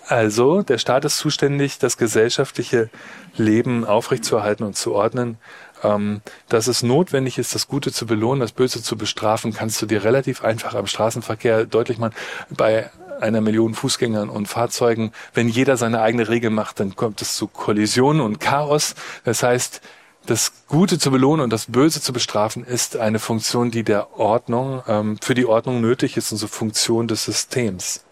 Also, 0.07 0.63
der 0.63 0.77
Staat 0.77 1.05
ist 1.05 1.17
zuständig, 1.17 1.77
das 1.77 1.97
gesellschaftliche 1.97 2.89
Leben 3.35 3.85
aufrechtzuerhalten 3.85 4.65
und 4.65 4.75
zu 4.75 4.93
ordnen. 4.93 5.37
Ähm, 5.83 6.21
dass 6.49 6.67
es 6.67 6.83
notwendig 6.83 7.37
ist, 7.37 7.55
das 7.55 7.67
Gute 7.67 7.91
zu 7.91 8.05
belohnen, 8.05 8.41
das 8.41 8.51
Böse 8.51 8.81
zu 8.81 8.97
bestrafen, 8.97 9.53
kannst 9.53 9.81
du 9.81 9.85
dir 9.85 10.03
relativ 10.03 10.43
einfach 10.43 10.75
am 10.75 10.87
Straßenverkehr 10.87 11.65
deutlich 11.65 11.97
machen. 11.97 12.15
Bei 12.49 12.89
einer 13.21 13.41
Million 13.41 13.73
Fußgängern 13.73 14.29
und 14.29 14.47
Fahrzeugen. 14.47 15.11
Wenn 15.33 15.49
jeder 15.49 15.77
seine 15.77 16.01
eigene 16.01 16.29
Regel 16.29 16.49
macht, 16.49 16.79
dann 16.79 16.95
kommt 16.95 17.21
es 17.21 17.35
zu 17.35 17.47
Kollisionen 17.47 18.21
und 18.21 18.39
Chaos. 18.39 18.95
Das 19.23 19.43
heißt, 19.43 19.81
das 20.25 20.65
Gute 20.67 20.99
zu 20.99 21.11
belohnen 21.11 21.43
und 21.43 21.51
das 21.51 21.65
Böse 21.67 22.01
zu 22.01 22.13
bestrafen, 22.13 22.63
ist 22.63 22.97
eine 22.97 23.19
Funktion, 23.19 23.71
die 23.71 23.83
der 23.83 24.19
Ordnung, 24.19 24.83
ähm, 24.87 25.17
für 25.21 25.33
die 25.33 25.45
Ordnung 25.45 25.81
nötig 25.81 26.17
ist 26.17 26.29
so 26.29 26.47
Funktion 26.47 27.07
des 27.07 27.25
Systems. 27.25 28.03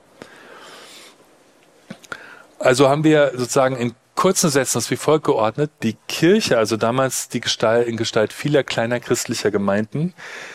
Also 2.59 2.89
haben 2.89 3.03
wir 3.03 3.33
sozusagen 3.35 3.75
in 3.75 3.93
kurzen 4.17 4.49
Sätzen 4.49 4.79
das 4.79 4.91
wie 4.91 4.97
folgt 4.97 5.23
geordnet. 5.23 5.71
Die 5.83 5.95
Kirche, 6.09 6.57
also 6.57 6.75
damals 6.75 7.29
die 7.29 7.39
Gestalt, 7.39 7.87
in 7.87 7.95
Gestalt 7.95 8.33
vieler 8.33 8.63
kleiner 8.65 8.99
christlicher 8.99 9.51
Gemeinden, 9.51 10.13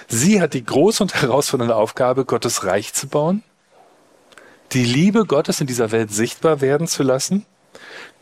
sie 0.09 0.43
hat 0.43 0.53
die 0.53 0.65
große 0.65 1.03
und 1.03 1.15
herausfordernde 1.23 1.75
Aufgabe, 1.75 2.27
Gottes 2.27 2.65
Reich 2.65 2.93
zu 2.93 3.09
bauen 3.09 3.43
die 4.73 4.85
Liebe 4.85 5.27
Gottes 5.27 5.61
in 5.61 5.67
dieser 5.67 5.93
Welt 5.93 6.13
sichtbar 6.13 6.61
werden 6.61 6.87
zu 6.87 7.03
lassen, 7.03 7.45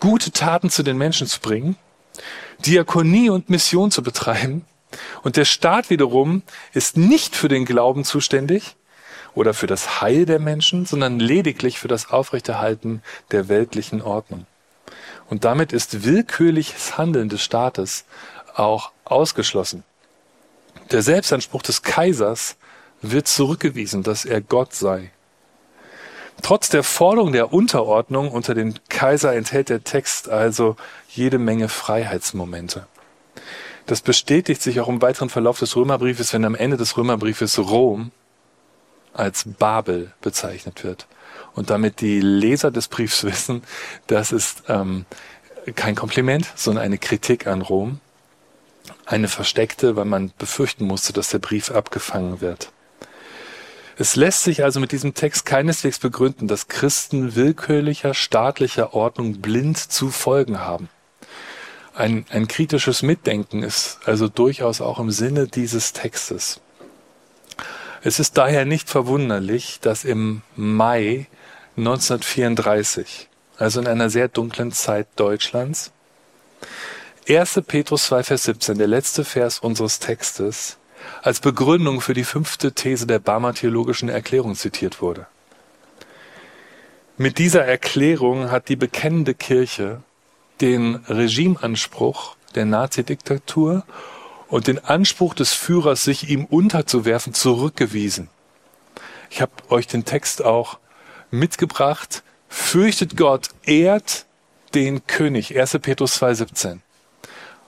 gute 0.00 0.32
Taten 0.32 0.70
zu 0.70 0.82
den 0.82 0.98
Menschen 0.98 1.26
zu 1.26 1.40
bringen, 1.40 1.76
Diakonie 2.66 3.30
und 3.30 3.50
Mission 3.50 3.90
zu 3.90 4.02
betreiben. 4.02 4.64
Und 5.22 5.36
der 5.36 5.44
Staat 5.44 5.90
wiederum 5.90 6.42
ist 6.72 6.96
nicht 6.96 7.36
für 7.36 7.48
den 7.48 7.64
Glauben 7.64 8.04
zuständig 8.04 8.76
oder 9.34 9.54
für 9.54 9.68
das 9.68 10.00
Heil 10.00 10.26
der 10.26 10.40
Menschen, 10.40 10.86
sondern 10.86 11.20
lediglich 11.20 11.78
für 11.78 11.88
das 11.88 12.10
Aufrechterhalten 12.10 13.02
der 13.30 13.48
weltlichen 13.48 14.02
Ordnung. 14.02 14.46
Und 15.30 15.44
damit 15.44 15.72
ist 15.72 16.04
willkürliches 16.04 16.98
Handeln 16.98 17.28
des 17.28 17.42
Staates 17.42 18.04
auch 18.54 18.90
ausgeschlossen. 19.04 19.84
Der 20.90 21.02
Selbstanspruch 21.02 21.62
des 21.62 21.82
Kaisers 21.82 22.56
wird 23.00 23.28
zurückgewiesen, 23.28 24.02
dass 24.02 24.24
er 24.24 24.40
Gott 24.40 24.74
sei. 24.74 25.12
Trotz 26.42 26.68
der 26.68 26.82
Forderung 26.82 27.32
der 27.32 27.52
Unterordnung 27.52 28.30
unter 28.30 28.54
den 28.54 28.78
Kaiser 28.88 29.34
enthält 29.34 29.68
der 29.68 29.84
Text 29.84 30.28
also 30.28 30.76
jede 31.08 31.38
Menge 31.38 31.68
Freiheitsmomente. 31.68 32.86
Das 33.86 34.00
bestätigt 34.00 34.62
sich 34.62 34.80
auch 34.80 34.88
im 34.88 35.02
weiteren 35.02 35.30
Verlauf 35.30 35.58
des 35.58 35.76
Römerbriefes, 35.76 36.32
wenn 36.32 36.44
am 36.44 36.54
Ende 36.54 36.76
des 36.76 36.96
Römerbriefes 36.96 37.58
Rom 37.58 38.10
als 39.12 39.44
Babel 39.44 40.12
bezeichnet 40.20 40.82
wird. 40.84 41.06
Und 41.54 41.70
damit 41.70 42.00
die 42.00 42.20
Leser 42.20 42.70
des 42.70 42.88
Briefs 42.88 43.24
wissen, 43.24 43.62
das 44.06 44.32
ist 44.32 44.64
ähm, 44.68 45.04
kein 45.74 45.94
Kompliment, 45.94 46.46
sondern 46.54 46.84
eine 46.84 46.98
Kritik 46.98 47.46
an 47.46 47.62
Rom. 47.62 48.00
Eine 49.06 49.28
versteckte, 49.28 49.96
weil 49.96 50.04
man 50.04 50.32
befürchten 50.38 50.86
musste, 50.86 51.12
dass 51.12 51.30
der 51.30 51.38
Brief 51.38 51.70
abgefangen 51.70 52.40
wird. 52.40 52.72
Es 54.00 54.16
lässt 54.16 54.44
sich 54.44 54.64
also 54.64 54.80
mit 54.80 54.92
diesem 54.92 55.12
Text 55.12 55.44
keineswegs 55.44 55.98
begründen, 55.98 56.48
dass 56.48 56.68
Christen 56.68 57.34
willkürlicher 57.34 58.14
staatlicher 58.14 58.94
Ordnung 58.94 59.42
blind 59.42 59.76
zu 59.76 60.10
folgen 60.10 60.60
haben. 60.60 60.88
Ein, 61.94 62.24
ein 62.30 62.48
kritisches 62.48 63.02
Mitdenken 63.02 63.62
ist 63.62 63.98
also 64.06 64.28
durchaus 64.28 64.80
auch 64.80 65.00
im 65.00 65.10
Sinne 65.10 65.48
dieses 65.48 65.92
Textes. 65.92 66.60
Es 68.02 68.18
ist 68.18 68.38
daher 68.38 68.64
nicht 68.64 68.88
verwunderlich, 68.88 69.80
dass 69.80 70.04
im 70.04 70.40
Mai 70.56 71.26
1934, 71.76 73.28
also 73.56 73.80
in 73.80 73.86
einer 73.86 74.10
sehr 74.10 74.28
dunklen 74.28 74.72
Zeit 74.72 75.06
Deutschlands, 75.16 75.92
1. 77.28 77.62
Petrus 77.66 78.06
2, 78.06 78.24
Vers 78.24 78.44
17, 78.44 78.78
der 78.78 78.88
letzte 78.88 79.24
Vers 79.24 79.60
unseres 79.60 80.00
Textes, 80.00 80.78
als 81.22 81.40
Begründung 81.40 82.00
für 82.00 82.14
die 82.14 82.24
fünfte 82.24 82.72
These 82.72 83.06
der 83.06 83.18
Barmer 83.18 83.54
theologischen 83.54 84.08
Erklärung 84.08 84.54
zitiert 84.54 85.00
wurde. 85.00 85.26
Mit 87.16 87.38
dieser 87.38 87.64
Erklärung 87.64 88.50
hat 88.50 88.68
die 88.68 88.76
bekennende 88.76 89.34
Kirche 89.34 90.02
den 90.60 90.96
Regimeanspruch 91.08 92.36
der 92.54 92.64
Nazi-Diktatur 92.64 93.84
und 94.48 94.66
den 94.66 94.84
Anspruch 94.84 95.34
des 95.34 95.52
Führers, 95.52 96.02
sich 96.02 96.28
ihm 96.28 96.44
unterzuwerfen, 96.46 97.32
zurückgewiesen. 97.32 98.28
Ich 99.30 99.40
habe 99.40 99.52
euch 99.68 99.86
den 99.86 100.04
Text 100.04 100.44
auch 100.44 100.78
mitgebracht. 101.30 102.22
Fürchtet 102.48 103.16
Gott, 103.16 103.48
ehrt 103.64 104.26
den 104.74 105.06
König. 105.06 105.58
1. 105.58 105.78
Petrus 105.80 106.20
2,17. 106.22 106.78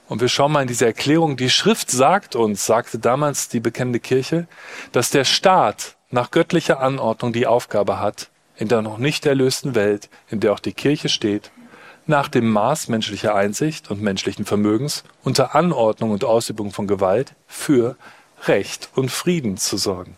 Und 0.07 0.21
wir 0.21 0.29
schauen 0.29 0.51
mal 0.51 0.61
in 0.61 0.67
diese 0.67 0.85
Erklärung. 0.85 1.37
Die 1.37 1.49
Schrift 1.49 1.89
sagt 1.89 2.35
uns, 2.35 2.65
sagte 2.65 2.99
damals 2.99 3.49
die 3.49 3.59
bekennende 3.59 3.99
Kirche, 3.99 4.47
dass 4.91 5.09
der 5.09 5.23
Staat 5.23 5.95
nach 6.11 6.31
göttlicher 6.31 6.79
Anordnung 6.79 7.33
die 7.33 7.47
Aufgabe 7.47 7.99
hat, 7.99 8.29
in 8.55 8.67
der 8.67 8.81
noch 8.81 8.97
nicht 8.97 9.25
erlösten 9.25 9.75
Welt, 9.75 10.09
in 10.29 10.39
der 10.39 10.53
auch 10.53 10.59
die 10.59 10.73
Kirche 10.73 11.09
steht, 11.09 11.51
nach 12.05 12.27
dem 12.27 12.49
Maß 12.51 12.89
menschlicher 12.89 13.33
Einsicht 13.33 13.89
und 13.89 14.01
menschlichen 14.01 14.45
Vermögens 14.45 15.03
unter 15.23 15.55
Anordnung 15.55 16.11
und 16.11 16.23
Ausübung 16.23 16.71
von 16.71 16.85
Gewalt 16.85 17.33
für 17.47 17.95
Recht 18.45 18.89
und 18.93 19.09
Frieden 19.09 19.57
zu 19.57 19.77
sorgen. 19.77 20.17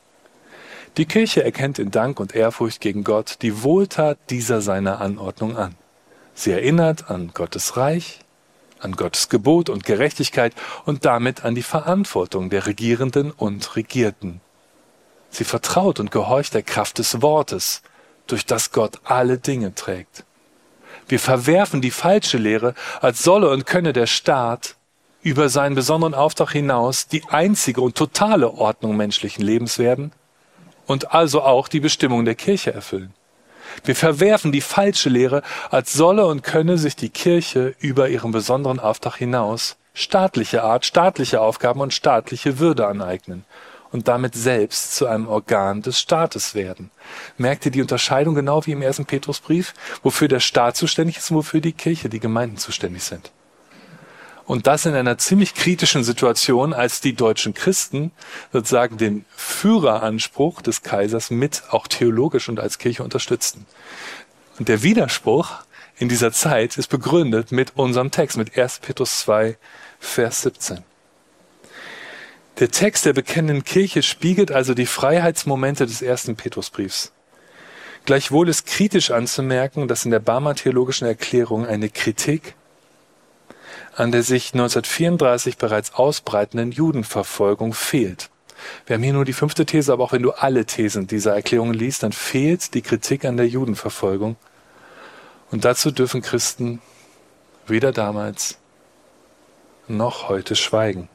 Die 0.97 1.05
Kirche 1.05 1.43
erkennt 1.43 1.77
in 1.77 1.91
Dank 1.91 2.21
und 2.21 2.35
Ehrfurcht 2.35 2.79
gegen 2.79 3.03
Gott 3.03 3.39
die 3.41 3.63
Wohltat 3.63 4.17
dieser 4.29 4.61
seiner 4.61 5.01
Anordnung 5.01 5.57
an. 5.57 5.75
Sie 6.33 6.51
erinnert 6.51 7.11
an 7.11 7.31
Gottes 7.33 7.75
Reich, 7.75 8.19
an 8.79 8.93
Gottes 8.93 9.27
Gebot 9.27 9.69
und 9.69 9.83
Gerechtigkeit 9.83 10.53
und 10.85 11.03
damit 11.03 11.43
an 11.43 11.53
die 11.53 11.63
Verantwortung 11.63 12.49
der 12.49 12.65
Regierenden 12.65 13.31
und 13.31 13.75
Regierten. 13.75 14.39
Sie 15.31 15.43
vertraut 15.43 15.99
und 15.99 16.11
gehorcht 16.11 16.53
der 16.53 16.63
Kraft 16.63 16.97
des 16.97 17.21
Wortes, 17.21 17.81
durch 18.25 18.45
das 18.45 18.71
Gott 18.71 19.01
alle 19.03 19.37
Dinge 19.37 19.75
trägt. 19.75 20.23
Wir 21.09 21.19
verwerfen 21.19 21.81
die 21.81 21.91
falsche 21.91 22.37
Lehre, 22.37 22.73
als 23.01 23.21
solle 23.21 23.49
und 23.49 23.65
könne 23.65 23.91
der 23.91 24.07
Staat 24.07 24.77
über 25.21 25.49
seinen 25.49 25.75
besonderen 25.75 26.13
Auftrag 26.13 26.51
hinaus 26.51 27.07
die 27.07 27.23
einzige 27.27 27.81
und 27.81 27.95
totale 27.95 28.49
Ordnung 28.53 28.95
menschlichen 28.95 29.43
Lebens 29.43 29.77
werden 29.77 30.13
und 30.85 31.13
also 31.13 31.41
auch 31.41 31.67
die 31.67 31.79
Bestimmung 31.79 32.25
der 32.25 32.35
Kirche 32.35 32.73
erfüllen. 32.73 33.13
Wir 33.83 33.95
verwerfen 33.95 34.51
die 34.51 34.61
falsche 34.61 35.09
Lehre, 35.09 35.41
als 35.69 35.93
solle 35.93 36.25
und 36.25 36.43
könne 36.43 36.77
sich 36.77 36.95
die 36.95 37.09
Kirche 37.09 37.75
über 37.79 38.09
ihren 38.09 38.31
besonderen 38.31 38.79
Auftrag 38.79 39.17
hinaus 39.17 39.77
staatliche 39.95 40.63
Art, 40.63 40.85
staatliche 40.85 41.41
Aufgaben 41.41 41.79
und 41.79 41.93
staatliche 41.93 42.59
Würde 42.59 42.85
aneignen 42.85 43.45
und 43.91 44.07
damit 44.07 44.35
selbst 44.35 44.93
zu 44.95 45.07
einem 45.07 45.27
Organ 45.27 45.81
des 45.81 45.99
Staates 45.99 46.53
werden. 46.53 46.91
Merkt 47.37 47.65
ihr 47.65 47.71
die 47.71 47.81
Unterscheidung 47.81 48.35
genau 48.35 48.65
wie 48.65 48.73
im 48.73 48.81
ersten 48.81 49.05
Petrusbrief, 49.05 49.73
wofür 50.03 50.27
der 50.27 50.41
Staat 50.41 50.75
zuständig 50.75 51.17
ist 51.17 51.31
und 51.31 51.37
wofür 51.37 51.61
die 51.61 51.71
Kirche, 51.71 52.09
die 52.09 52.19
Gemeinden 52.19 52.57
zuständig 52.57 53.03
sind? 53.03 53.31
Und 54.45 54.67
das 54.67 54.85
in 54.85 54.93
einer 54.93 55.17
ziemlich 55.17 55.55
kritischen 55.55 56.03
Situation, 56.03 56.73
als 56.73 57.01
die 57.01 57.13
deutschen 57.13 57.53
Christen 57.53 58.11
sozusagen 58.53 58.97
den 58.97 59.25
Führeranspruch 59.35 60.61
des 60.61 60.83
Kaisers 60.83 61.31
mit 61.31 61.63
auch 61.69 61.87
theologisch 61.87 62.47
und 62.47 62.59
als 62.59 62.77
Kirche 62.77 63.03
unterstützten. 63.03 63.65
Und 64.59 64.67
der 64.67 64.83
Widerspruch 64.83 65.51
in 65.97 66.09
dieser 66.09 66.31
Zeit 66.31 66.77
ist 66.77 66.87
begründet 66.87 67.51
mit 67.51 67.73
unserem 67.75 68.11
Text, 68.11 68.37
mit 68.37 68.57
1. 68.57 68.79
Petrus 68.79 69.19
2, 69.21 69.57
Vers 69.99 70.43
17. 70.43 70.83
Der 72.59 72.69
Text 72.69 73.05
der 73.05 73.13
bekennenden 73.13 73.65
Kirche 73.65 74.03
spiegelt 74.03 74.51
also 74.51 74.73
die 74.73 74.85
Freiheitsmomente 74.85 75.85
des 75.85 76.01
ersten 76.01 76.35
Petrusbriefs. 76.35 77.11
Gleichwohl 78.05 78.47
ist 78.47 78.67
kritisch 78.67 79.09
anzumerken, 79.09 79.87
dass 79.87 80.05
in 80.05 80.11
der 80.11 80.19
Barmer 80.19 80.53
theologischen 80.55 81.07
Erklärung 81.07 81.65
eine 81.65 81.89
Kritik 81.89 82.55
an 83.95 84.11
der 84.11 84.23
sich 84.23 84.53
1934 84.53 85.57
bereits 85.57 85.93
ausbreitenden 85.93 86.71
Judenverfolgung 86.71 87.73
fehlt. 87.73 88.29
Wir 88.85 88.95
haben 88.95 89.03
hier 89.03 89.13
nur 89.13 89.25
die 89.25 89.33
fünfte 89.33 89.65
These, 89.65 89.91
aber 89.91 90.03
auch 90.03 90.11
wenn 90.11 90.21
du 90.21 90.31
alle 90.31 90.65
Thesen 90.65 91.07
dieser 91.07 91.33
Erklärung 91.33 91.73
liest, 91.73 92.03
dann 92.03 92.11
fehlt 92.11 92.73
die 92.73 92.81
Kritik 92.81 93.25
an 93.25 93.37
der 93.37 93.47
Judenverfolgung. 93.47 94.35
Und 95.51 95.65
dazu 95.65 95.91
dürfen 95.91 96.21
Christen 96.21 96.81
weder 97.67 97.91
damals 97.91 98.57
noch 99.87 100.29
heute 100.29 100.55
schweigen. 100.55 101.09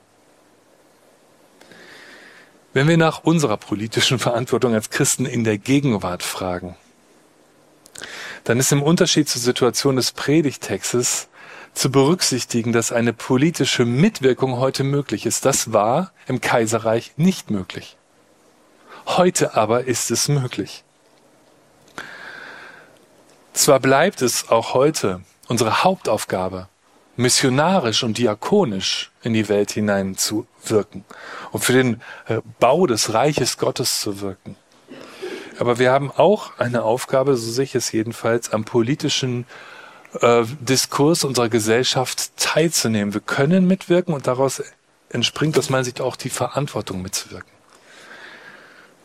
Wenn 2.73 2.87
wir 2.89 2.97
nach 2.97 3.25
unserer 3.25 3.57
politischen 3.57 4.19
Verantwortung 4.19 4.75
als 4.75 4.91
Christen 4.91 5.27
in 5.27 5.43
der 5.43 5.59
Gegenwart 5.59 6.23
fragen, 6.23 6.77
dann 8.45 8.59
ist 8.59 8.71
im 8.73 8.83
Unterschied 8.83 9.29
zur 9.29 9.43
Situation 9.43 9.97
des 9.97 10.13
Predigtextes 10.13 11.29
zu 11.75 11.91
berücksichtigen, 11.91 12.73
dass 12.73 12.93
eine 12.93 13.13
politische 13.13 13.85
Mitwirkung 13.85 14.59
heute 14.59 14.85
möglich 14.85 15.27
ist. 15.27 15.45
Das 15.45 15.73
war 15.73 16.13
im 16.27 16.41
Kaiserreich 16.41 17.13
nicht 17.17 17.51
möglich. 17.51 17.97
Heute 19.07 19.55
aber 19.55 19.85
ist 19.85 20.11
es 20.11 20.29
möglich. 20.29 20.85
Zwar 23.53 23.81
bleibt 23.81 24.23
es 24.23 24.49
auch 24.49 24.75
heute 24.75 25.23
unsere 25.49 25.83
Hauptaufgabe, 25.83 26.69
missionarisch 27.17 28.05
und 28.05 28.19
diakonisch 28.19 29.11
in 29.23 29.35
die 29.35 29.49
Welt 29.49 29.73
hinein 29.73 30.17
zu 30.17 30.47
wirken 30.65 31.05
und 31.51 31.65
für 31.65 31.73
den 31.73 32.01
äh, 32.29 32.41
Bau 32.61 32.87
des 32.87 33.13
Reiches 33.13 33.59
Gottes 33.59 34.01
zu 34.01 34.21
wirken. 34.21 34.57
Aber 35.59 35.79
wir 35.79 35.93
haben 35.93 36.11
auch 36.11 36.59
eine 36.59 36.85
Aufgabe, 36.85 37.37
so 37.37 37.51
sehe 37.51 37.65
ich 37.65 37.75
es 37.75 37.93
jedenfalls, 37.93 38.53
am 38.53 38.65
politischen 38.65 39.45
äh, 40.21 40.45
Diskurs 40.61 41.25
unserer 41.25 41.49
Gesellschaft 41.49 42.37
teilzunehmen. 42.37 43.15
Wir 43.15 43.21
können 43.21 43.67
mitwirken 43.67 44.15
und 44.15 44.27
daraus 44.27 44.63
entspringt 45.09 45.59
aus 45.59 45.71
meiner 45.71 45.85
Sicht 45.85 46.01
auch 46.01 46.17
die 46.17 46.31
Verantwortung 46.31 47.03
mitzuwirken. 47.03 47.51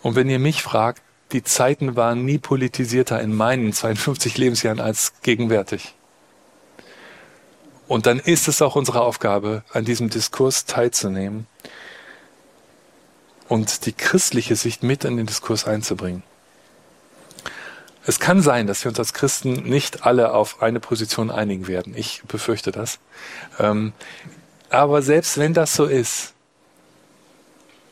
Und 0.02 0.16
wenn 0.16 0.30
ihr 0.30 0.40
mich 0.40 0.62
fragt, 0.62 1.02
die 1.32 1.44
Zeiten 1.44 1.96
waren 1.96 2.26
nie 2.26 2.38
politisierter 2.38 3.20
in 3.22 3.34
meinen 3.34 3.74
52 3.74 4.38
Lebensjahren 4.38 4.80
als 4.80 5.14
gegenwärtig. 5.22 5.96
Und 7.88 8.06
dann 8.06 8.20
ist 8.20 8.48
es 8.48 8.62
auch 8.62 8.76
unsere 8.76 9.02
Aufgabe, 9.02 9.64
an 9.72 9.86
diesem 9.86 10.10
Diskurs 10.10 10.66
teilzunehmen 10.66 11.48
und 13.48 13.86
die 13.86 13.94
christliche 13.94 14.56
Sicht 14.56 14.84
mit 14.84 15.04
in 15.06 15.18
den 15.18 15.26
Diskurs 15.26 15.66
einzubringen. 15.66 16.24
Es 18.08 18.20
kann 18.20 18.42
sein, 18.42 18.68
dass 18.68 18.84
wir 18.84 18.90
uns 18.90 19.00
als 19.00 19.14
Christen 19.14 19.64
nicht 19.64 20.06
alle 20.06 20.34
auf 20.34 20.62
eine 20.62 20.80
Position 20.80 21.32
einigen 21.32 21.68
werden. 21.68 21.94
Ich 21.96 22.22
befürchte 22.28 22.72
das. 22.72 23.00
Ähm, 23.60 23.94
aber 24.70 25.02
selbst 25.02 25.38
wenn 25.38 25.54
das 25.54 25.76
so 25.76 25.86
ist, 25.86 26.34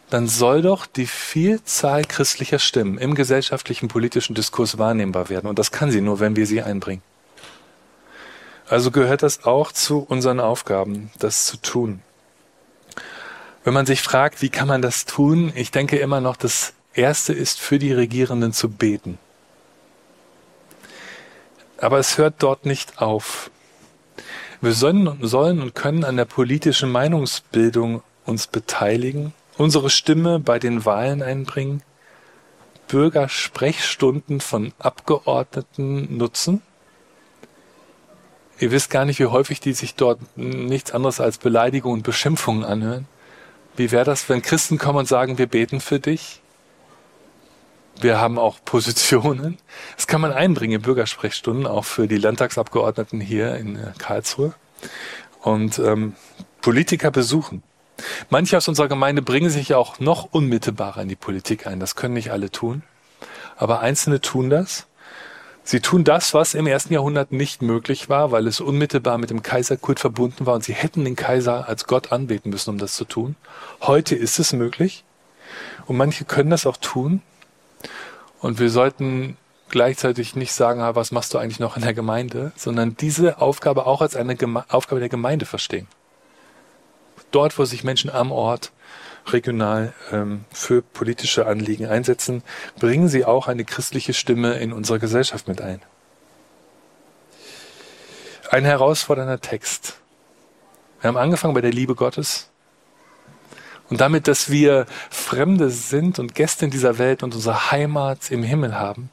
dann 0.10 0.28
soll 0.28 0.62
doch 0.62 0.86
die 0.86 1.08
Vielzahl 1.08 2.04
christlicher 2.06 2.60
Stimmen 2.60 3.00
im 3.00 3.16
gesellschaftlichen 3.16 3.88
politischen 3.88 4.36
Diskurs 4.36 4.78
wahrnehmbar 4.78 5.30
werden. 5.30 5.48
Und 5.48 5.58
das 5.58 5.72
kann 5.72 5.90
sie 5.90 6.02
nur, 6.02 6.20
wenn 6.20 6.36
wir 6.36 6.46
sie 6.46 6.62
einbringen. 6.62 7.02
Also 8.68 8.92
gehört 8.92 9.24
das 9.24 9.46
auch 9.46 9.72
zu 9.72 10.00
unseren 10.08 10.40
Aufgaben, 10.40 11.10
das 11.18 11.48
zu 11.48 11.58
tun. 11.58 12.02
Wenn 13.64 13.74
man 13.74 13.88
sich 13.88 14.02
fragt, 14.02 14.44
wie 14.44 14.50
kann 14.50 14.68
man 14.68 14.84
das 14.84 15.06
tun, 15.06 15.52
ich 15.56 15.72
denke 15.72 15.98
immer 15.98 16.22
noch, 16.22 16.38
das 16.38 16.74
Erste 16.94 17.34
ist 17.34 17.60
für 17.60 17.80
die 17.80 17.94
Regierenden 17.94 18.54
zu 18.54 18.70
beten. 18.70 19.18
Aber 21.84 22.00
es 22.00 22.18
hört 22.18 22.36
dort 22.38 22.66
nicht 22.66 23.02
auf. 23.02 23.52
Wir 24.62 24.72
sollen, 24.72 25.10
und 25.10 25.76
können 25.76 26.06
an 26.06 26.16
der 26.16 26.24
politischen 26.24 26.90
Meinungsbildung 26.90 28.02
uns 28.26 28.48
beteiligen, 28.48 29.34
unsere 29.58 29.90
Stimme 29.90 30.40
bei 30.40 30.60
den 30.60 30.86
Wahlen 30.86 31.22
einbringen, 31.22 31.84
Bürgersprechstunden 32.88 34.40
von 34.40 34.72
Abgeordneten 34.80 36.16
nutzen. 36.16 36.62
Ihr 38.60 38.72
wisst 38.72 38.90
gar 38.90 39.04
nicht, 39.04 39.20
wie 39.20 39.26
häufig 39.26 39.60
die 39.60 39.74
sich 39.74 39.96
dort 39.96 40.22
nichts 40.38 40.94
anderes 40.94 41.20
als 41.20 41.38
Beleidigungen 41.38 41.98
und 42.00 42.04
Beschimpfungen 42.04 42.64
anhören. 42.64 43.10
Wie 43.76 43.92
wäre 43.92 44.06
das, 44.06 44.30
wenn 44.30 44.42
Christen 44.42 44.78
kommen 44.78 45.00
und 45.00 45.10
sagen, 45.10 45.38
wir 45.38 45.48
beten 45.48 45.82
für 45.82 46.00
dich? 46.00 46.43
Wir 48.00 48.20
haben 48.20 48.38
auch 48.38 48.58
Positionen. 48.66 49.58
Das 49.96 50.08
kann 50.08 50.22
man 50.22 50.34
einbringen 50.34 50.76
in 50.76 50.82
Bürgersprechstunden, 50.82 51.68
auch 51.68 51.86
für 51.86 52.08
die 52.08 52.18
Landtagsabgeordneten 52.18 53.22
hier 53.22 53.56
in 53.56 53.76
äh, 53.76 53.94
Karlsruhe. 53.98 54.54
Und 55.42 55.80
ähm, 55.80 56.16
Politiker 56.62 57.12
besuchen. 57.12 57.64
Manche 58.30 58.58
aus 58.58 58.68
unserer 58.68 58.88
Gemeinde 58.88 59.22
bringen 59.22 59.50
sich 59.50 59.74
auch 59.74 60.00
noch 60.00 60.30
unmittelbarer 60.32 61.02
in 61.02 61.10
die 61.10 61.16
Politik 61.16 61.68
ein. 61.68 61.80
Das 61.80 61.96
können 61.96 62.14
nicht 62.14 62.32
alle 62.32 62.50
tun. 62.50 62.84
Aber 63.56 63.82
Einzelne 63.82 64.22
tun 64.22 64.50
das. 64.50 64.88
Sie 65.66 65.80
tun 65.80 66.04
das, 66.04 66.34
was 66.34 66.56
im 66.56 66.68
ersten 66.68 66.94
Jahrhundert 66.94 67.32
nicht 67.32 67.62
möglich 67.62 68.10
war, 68.10 68.32
weil 68.32 68.48
es 68.48 68.60
unmittelbar 68.60 69.18
mit 69.18 69.30
dem 69.30 69.44
Kaiserkult 69.44 70.00
verbunden 70.00 70.46
war 70.46 70.56
und 70.56 70.64
sie 70.64 70.74
hätten 70.74 71.06
den 71.06 71.16
Kaiser 71.16 71.70
als 71.70 71.86
Gott 71.86 72.12
anbeten 72.12 72.50
müssen, 72.50 72.72
um 72.72 72.78
das 72.78 72.96
zu 72.96 73.06
tun. 73.06 73.38
Heute 73.82 74.16
ist 74.16 74.40
es 74.40 74.52
möglich 74.52 75.06
und 75.86 75.96
manche 75.96 76.26
können 76.26 76.50
das 76.50 76.66
auch 76.66 76.76
tun. 76.76 77.22
Und 78.44 78.60
wir 78.60 78.70
sollten 78.70 79.38
gleichzeitig 79.70 80.36
nicht 80.36 80.52
sagen, 80.52 80.82
was 80.96 81.14
machst 81.14 81.34
du 81.34 81.38
eigentlich 81.38 81.62
noch 81.62 81.78
in 81.78 81.82
der 81.82 81.94
Gemeinde, 81.94 82.52
sondern 82.58 82.98
diese 82.98 83.40
Aufgabe 83.40 83.86
auch 83.86 84.02
als 84.02 84.18
eine 84.18 84.36
Geme 84.36 84.66
Aufgabe 84.68 85.00
der 85.00 85.08
Gemeinde 85.08 85.46
verstehen. 85.46 85.88
Dort, 87.32 87.58
wo 87.58 87.64
sich 87.64 87.86
Menschen 87.86 88.10
am 88.10 88.34
Ort 88.34 88.74
regional 89.28 89.94
ähm, 90.12 90.44
für 90.52 90.82
politische 90.82 91.46
Anliegen 91.46 91.86
einsetzen, 91.86 92.44
bringen 92.78 93.08
sie 93.08 93.24
auch 93.24 93.48
eine 93.48 93.64
christliche 93.64 94.14
Stimme 94.14 94.56
in 94.56 94.74
unserer 94.74 95.00
Gesellschaft 95.00 95.48
mit 95.48 95.62
ein. 95.62 95.82
Ein 98.52 98.66
herausfordernder 98.66 99.40
Text. 99.40 100.02
Wir 101.00 101.08
haben 101.08 101.18
angefangen 101.18 101.54
bei 101.54 101.62
der 101.62 101.72
Liebe 101.72 101.96
Gottes 101.96 102.50
und 103.90 104.02
damit, 104.02 104.28
dass 104.28 104.50
wir 104.50 104.86
Fremde 105.10 105.70
sind 105.70 106.20
und 106.20 106.36
Gäste 106.36 106.66
in 106.66 106.72
dieser 106.72 106.98
Welt 106.98 107.24
und 107.24 107.36
unsere 107.36 107.72
Heimat 107.72 108.32
im 108.32 108.44
Himmel 108.44 108.76
haben. 108.76 109.10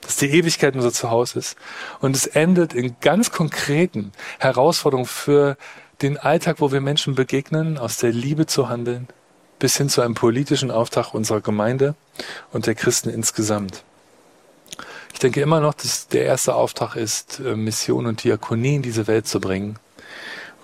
Dass 0.00 0.16
die 0.16 0.30
Ewigkeit 0.30 0.74
unser 0.74 0.92
Zuhause 0.92 1.38
ist. 1.38 1.56
Und 2.00 2.16
es 2.16 2.26
endet 2.26 2.74
in 2.74 2.96
ganz 3.00 3.30
konkreten 3.30 4.12
Herausforderungen 4.40 5.06
für 5.06 5.56
den 6.00 6.18
Alltag, 6.18 6.56
wo 6.58 6.72
wir 6.72 6.80
Menschen 6.80 7.14
begegnen, 7.14 7.78
aus 7.78 7.98
der 7.98 8.10
Liebe 8.10 8.46
zu 8.46 8.68
handeln, 8.68 9.06
bis 9.60 9.76
hin 9.76 9.88
zu 9.88 10.00
einem 10.00 10.14
politischen 10.14 10.72
Auftrag 10.72 11.14
unserer 11.14 11.40
Gemeinde 11.40 11.94
und 12.50 12.66
der 12.66 12.74
Christen 12.74 13.10
insgesamt. 13.10 13.84
Ich 15.12 15.20
denke 15.20 15.40
immer 15.40 15.60
noch, 15.60 15.74
dass 15.74 16.08
der 16.08 16.24
erste 16.24 16.54
Auftrag 16.54 16.96
ist, 16.96 17.38
äh, 17.38 17.54
Mission 17.54 18.06
und 18.06 18.24
Diakonie 18.24 18.76
in 18.76 18.82
diese 18.82 19.06
Welt 19.06 19.28
zu 19.28 19.40
bringen. 19.40 19.76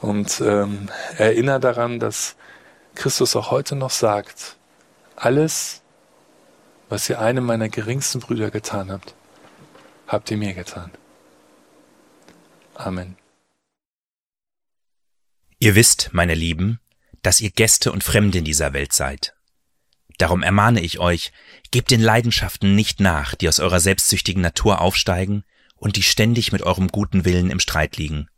Und 0.01 0.41
ähm, 0.45 0.88
erinnere 1.17 1.61
daran, 1.61 2.01
dass 2.01 2.35
Christus 2.94 3.37
auch 3.37 3.51
heute 3.51 3.77
noch 3.77 3.90
sagt, 3.90 4.57
alles, 5.16 5.83
was 6.88 7.09
ihr 7.09 7.20
einem 7.20 7.44
meiner 7.44 7.68
geringsten 7.68 8.20
Brüder 8.20 8.51
getan 8.51 8.90
habt, 8.90 9.14
habt 10.07 10.31
ihr 10.31 10.37
mir 10.37 10.55
getan. 10.55 10.90
Amen. 12.74 13.16
Ihr 15.59 15.74
wisst, 15.74 16.11
meine 16.12 16.35
Lieben, 16.35 16.81
dass 17.22 17.40
ihr 17.40 17.51
Gäste 17.51 17.90
und 17.90 18.05
Fremde 18.05 18.38
in 18.38 18.44
dieser 18.44 18.72
Welt 18.72 18.92
seid. 18.92 19.35
Darum 20.18 20.42
ermahne 20.42 20.81
ich 20.81 20.98
euch, 20.98 21.33
gebt 21.70 21.90
den 21.90 22.01
Leidenschaften 22.01 22.74
nicht 22.74 23.01
nach, 23.01 23.35
die 23.35 23.48
aus 23.48 23.61
eurer 23.61 23.81
selbstsüchtigen 23.81 24.42
Natur 24.42 24.81
aufsteigen 24.81 25.44
und 25.77 25.96
die 25.96 26.03
ständig 26.03 26.53
mit 26.53 26.62
eurem 26.62 26.88
guten 26.88 27.24
Willen 27.24 27.51
im 27.51 27.61
Streit 27.61 27.96
liegen. 27.96 28.29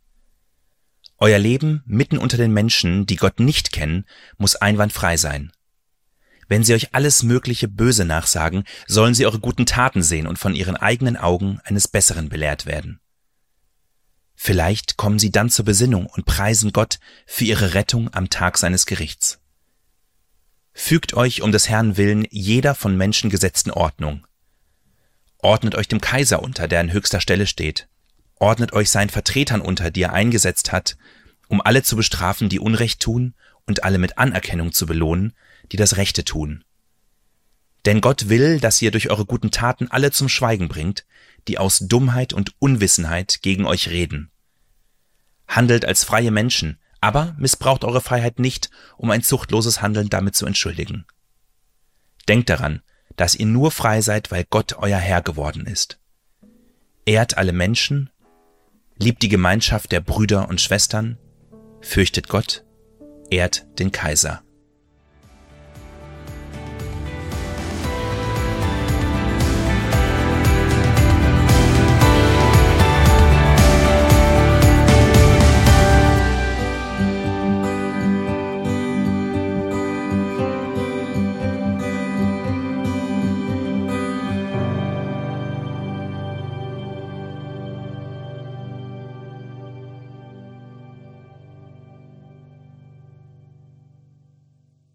Euer 1.20 1.38
Leben 1.38 1.82
mitten 1.84 2.16
unter 2.16 2.38
den 2.38 2.52
Menschen, 2.52 3.04
die 3.04 3.16
Gott 3.16 3.40
nicht 3.40 3.72
kennen, 3.72 4.06
muss 4.38 4.56
einwandfrei 4.56 5.18
sein. 5.18 5.52
Wenn 6.48 6.64
sie 6.64 6.74
euch 6.74 6.94
alles 6.94 7.22
mögliche 7.22 7.68
Böse 7.68 8.06
nachsagen, 8.06 8.64
sollen 8.88 9.14
sie 9.14 9.26
eure 9.26 9.38
guten 9.38 9.66
Taten 9.66 10.02
sehen 10.02 10.26
und 10.26 10.38
von 10.38 10.54
ihren 10.54 10.76
eigenen 10.76 11.18
Augen 11.18 11.60
eines 11.64 11.86
Besseren 11.86 12.30
belehrt 12.30 12.64
werden. 12.64 13.00
Vielleicht 14.34 14.96
kommen 14.96 15.18
sie 15.18 15.30
dann 15.30 15.50
zur 15.50 15.66
Besinnung 15.66 16.06
und 16.06 16.24
preisen 16.24 16.72
Gott 16.72 16.98
für 17.26 17.44
ihre 17.44 17.74
Rettung 17.74 18.12
am 18.14 18.30
Tag 18.30 18.56
seines 18.56 18.86
Gerichts. 18.86 19.38
Fügt 20.72 21.12
euch 21.12 21.42
um 21.42 21.52
des 21.52 21.68
Herrn 21.68 21.98
willen 21.98 22.26
jeder 22.30 22.74
von 22.74 22.96
Menschen 22.96 23.28
gesetzten 23.28 23.70
Ordnung. 23.70 24.26
Ordnet 25.38 25.74
euch 25.74 25.88
dem 25.88 26.00
Kaiser 26.00 26.42
unter, 26.42 26.66
der 26.66 26.80
an 26.80 26.92
höchster 26.92 27.20
Stelle 27.20 27.46
steht. 27.46 27.88
Ordnet 28.40 28.72
euch 28.72 28.90
seinen 28.90 29.10
Vertretern 29.10 29.60
unter, 29.60 29.90
die 29.90 30.02
er 30.02 30.14
eingesetzt 30.14 30.72
hat, 30.72 30.96
um 31.48 31.60
alle 31.60 31.82
zu 31.82 31.94
bestrafen, 31.94 32.48
die 32.48 32.58
Unrecht 32.58 33.00
tun, 33.00 33.34
und 33.66 33.84
alle 33.84 33.98
mit 33.98 34.18
Anerkennung 34.18 34.72
zu 34.72 34.86
belohnen, 34.86 35.34
die 35.70 35.76
das 35.76 35.96
Rechte 35.96 36.24
tun. 36.24 36.64
Denn 37.84 38.00
Gott 38.00 38.28
will, 38.28 38.58
dass 38.58 38.82
ihr 38.82 38.90
durch 38.90 39.10
eure 39.10 39.26
guten 39.26 39.50
Taten 39.50 39.88
alle 39.88 40.10
zum 40.10 40.28
Schweigen 40.28 40.68
bringt, 40.68 41.06
die 41.46 41.58
aus 41.58 41.78
Dummheit 41.78 42.32
und 42.32 42.54
Unwissenheit 42.58 43.40
gegen 43.42 43.66
euch 43.66 43.88
reden. 43.88 44.30
Handelt 45.46 45.84
als 45.84 46.02
freie 46.02 46.30
Menschen, 46.30 46.78
aber 47.00 47.36
missbraucht 47.38 47.84
eure 47.84 48.00
Freiheit 48.00 48.38
nicht, 48.38 48.70
um 48.96 49.10
ein 49.10 49.22
zuchtloses 49.22 49.82
Handeln 49.82 50.08
damit 50.08 50.34
zu 50.34 50.46
entschuldigen. 50.46 51.06
Denkt 52.26 52.50
daran, 52.50 52.82
dass 53.16 53.34
ihr 53.34 53.46
nur 53.46 53.70
frei 53.70 54.00
seid, 54.00 54.30
weil 54.30 54.44
Gott 54.48 54.74
euer 54.78 54.98
Herr 54.98 55.22
geworden 55.22 55.66
ist. 55.66 55.98
Ehrt 57.04 57.38
alle 57.38 57.52
Menschen, 57.52 58.10
liebt 59.02 59.22
die 59.22 59.28
Gemeinschaft 59.28 59.92
der 59.92 60.00
Brüder 60.00 60.48
und 60.48 60.60
Schwestern, 60.60 61.18
fürchtet 61.80 62.28
Gott, 62.28 62.64
ehrt 63.30 63.66
den 63.78 63.92
Kaiser. 63.92 64.42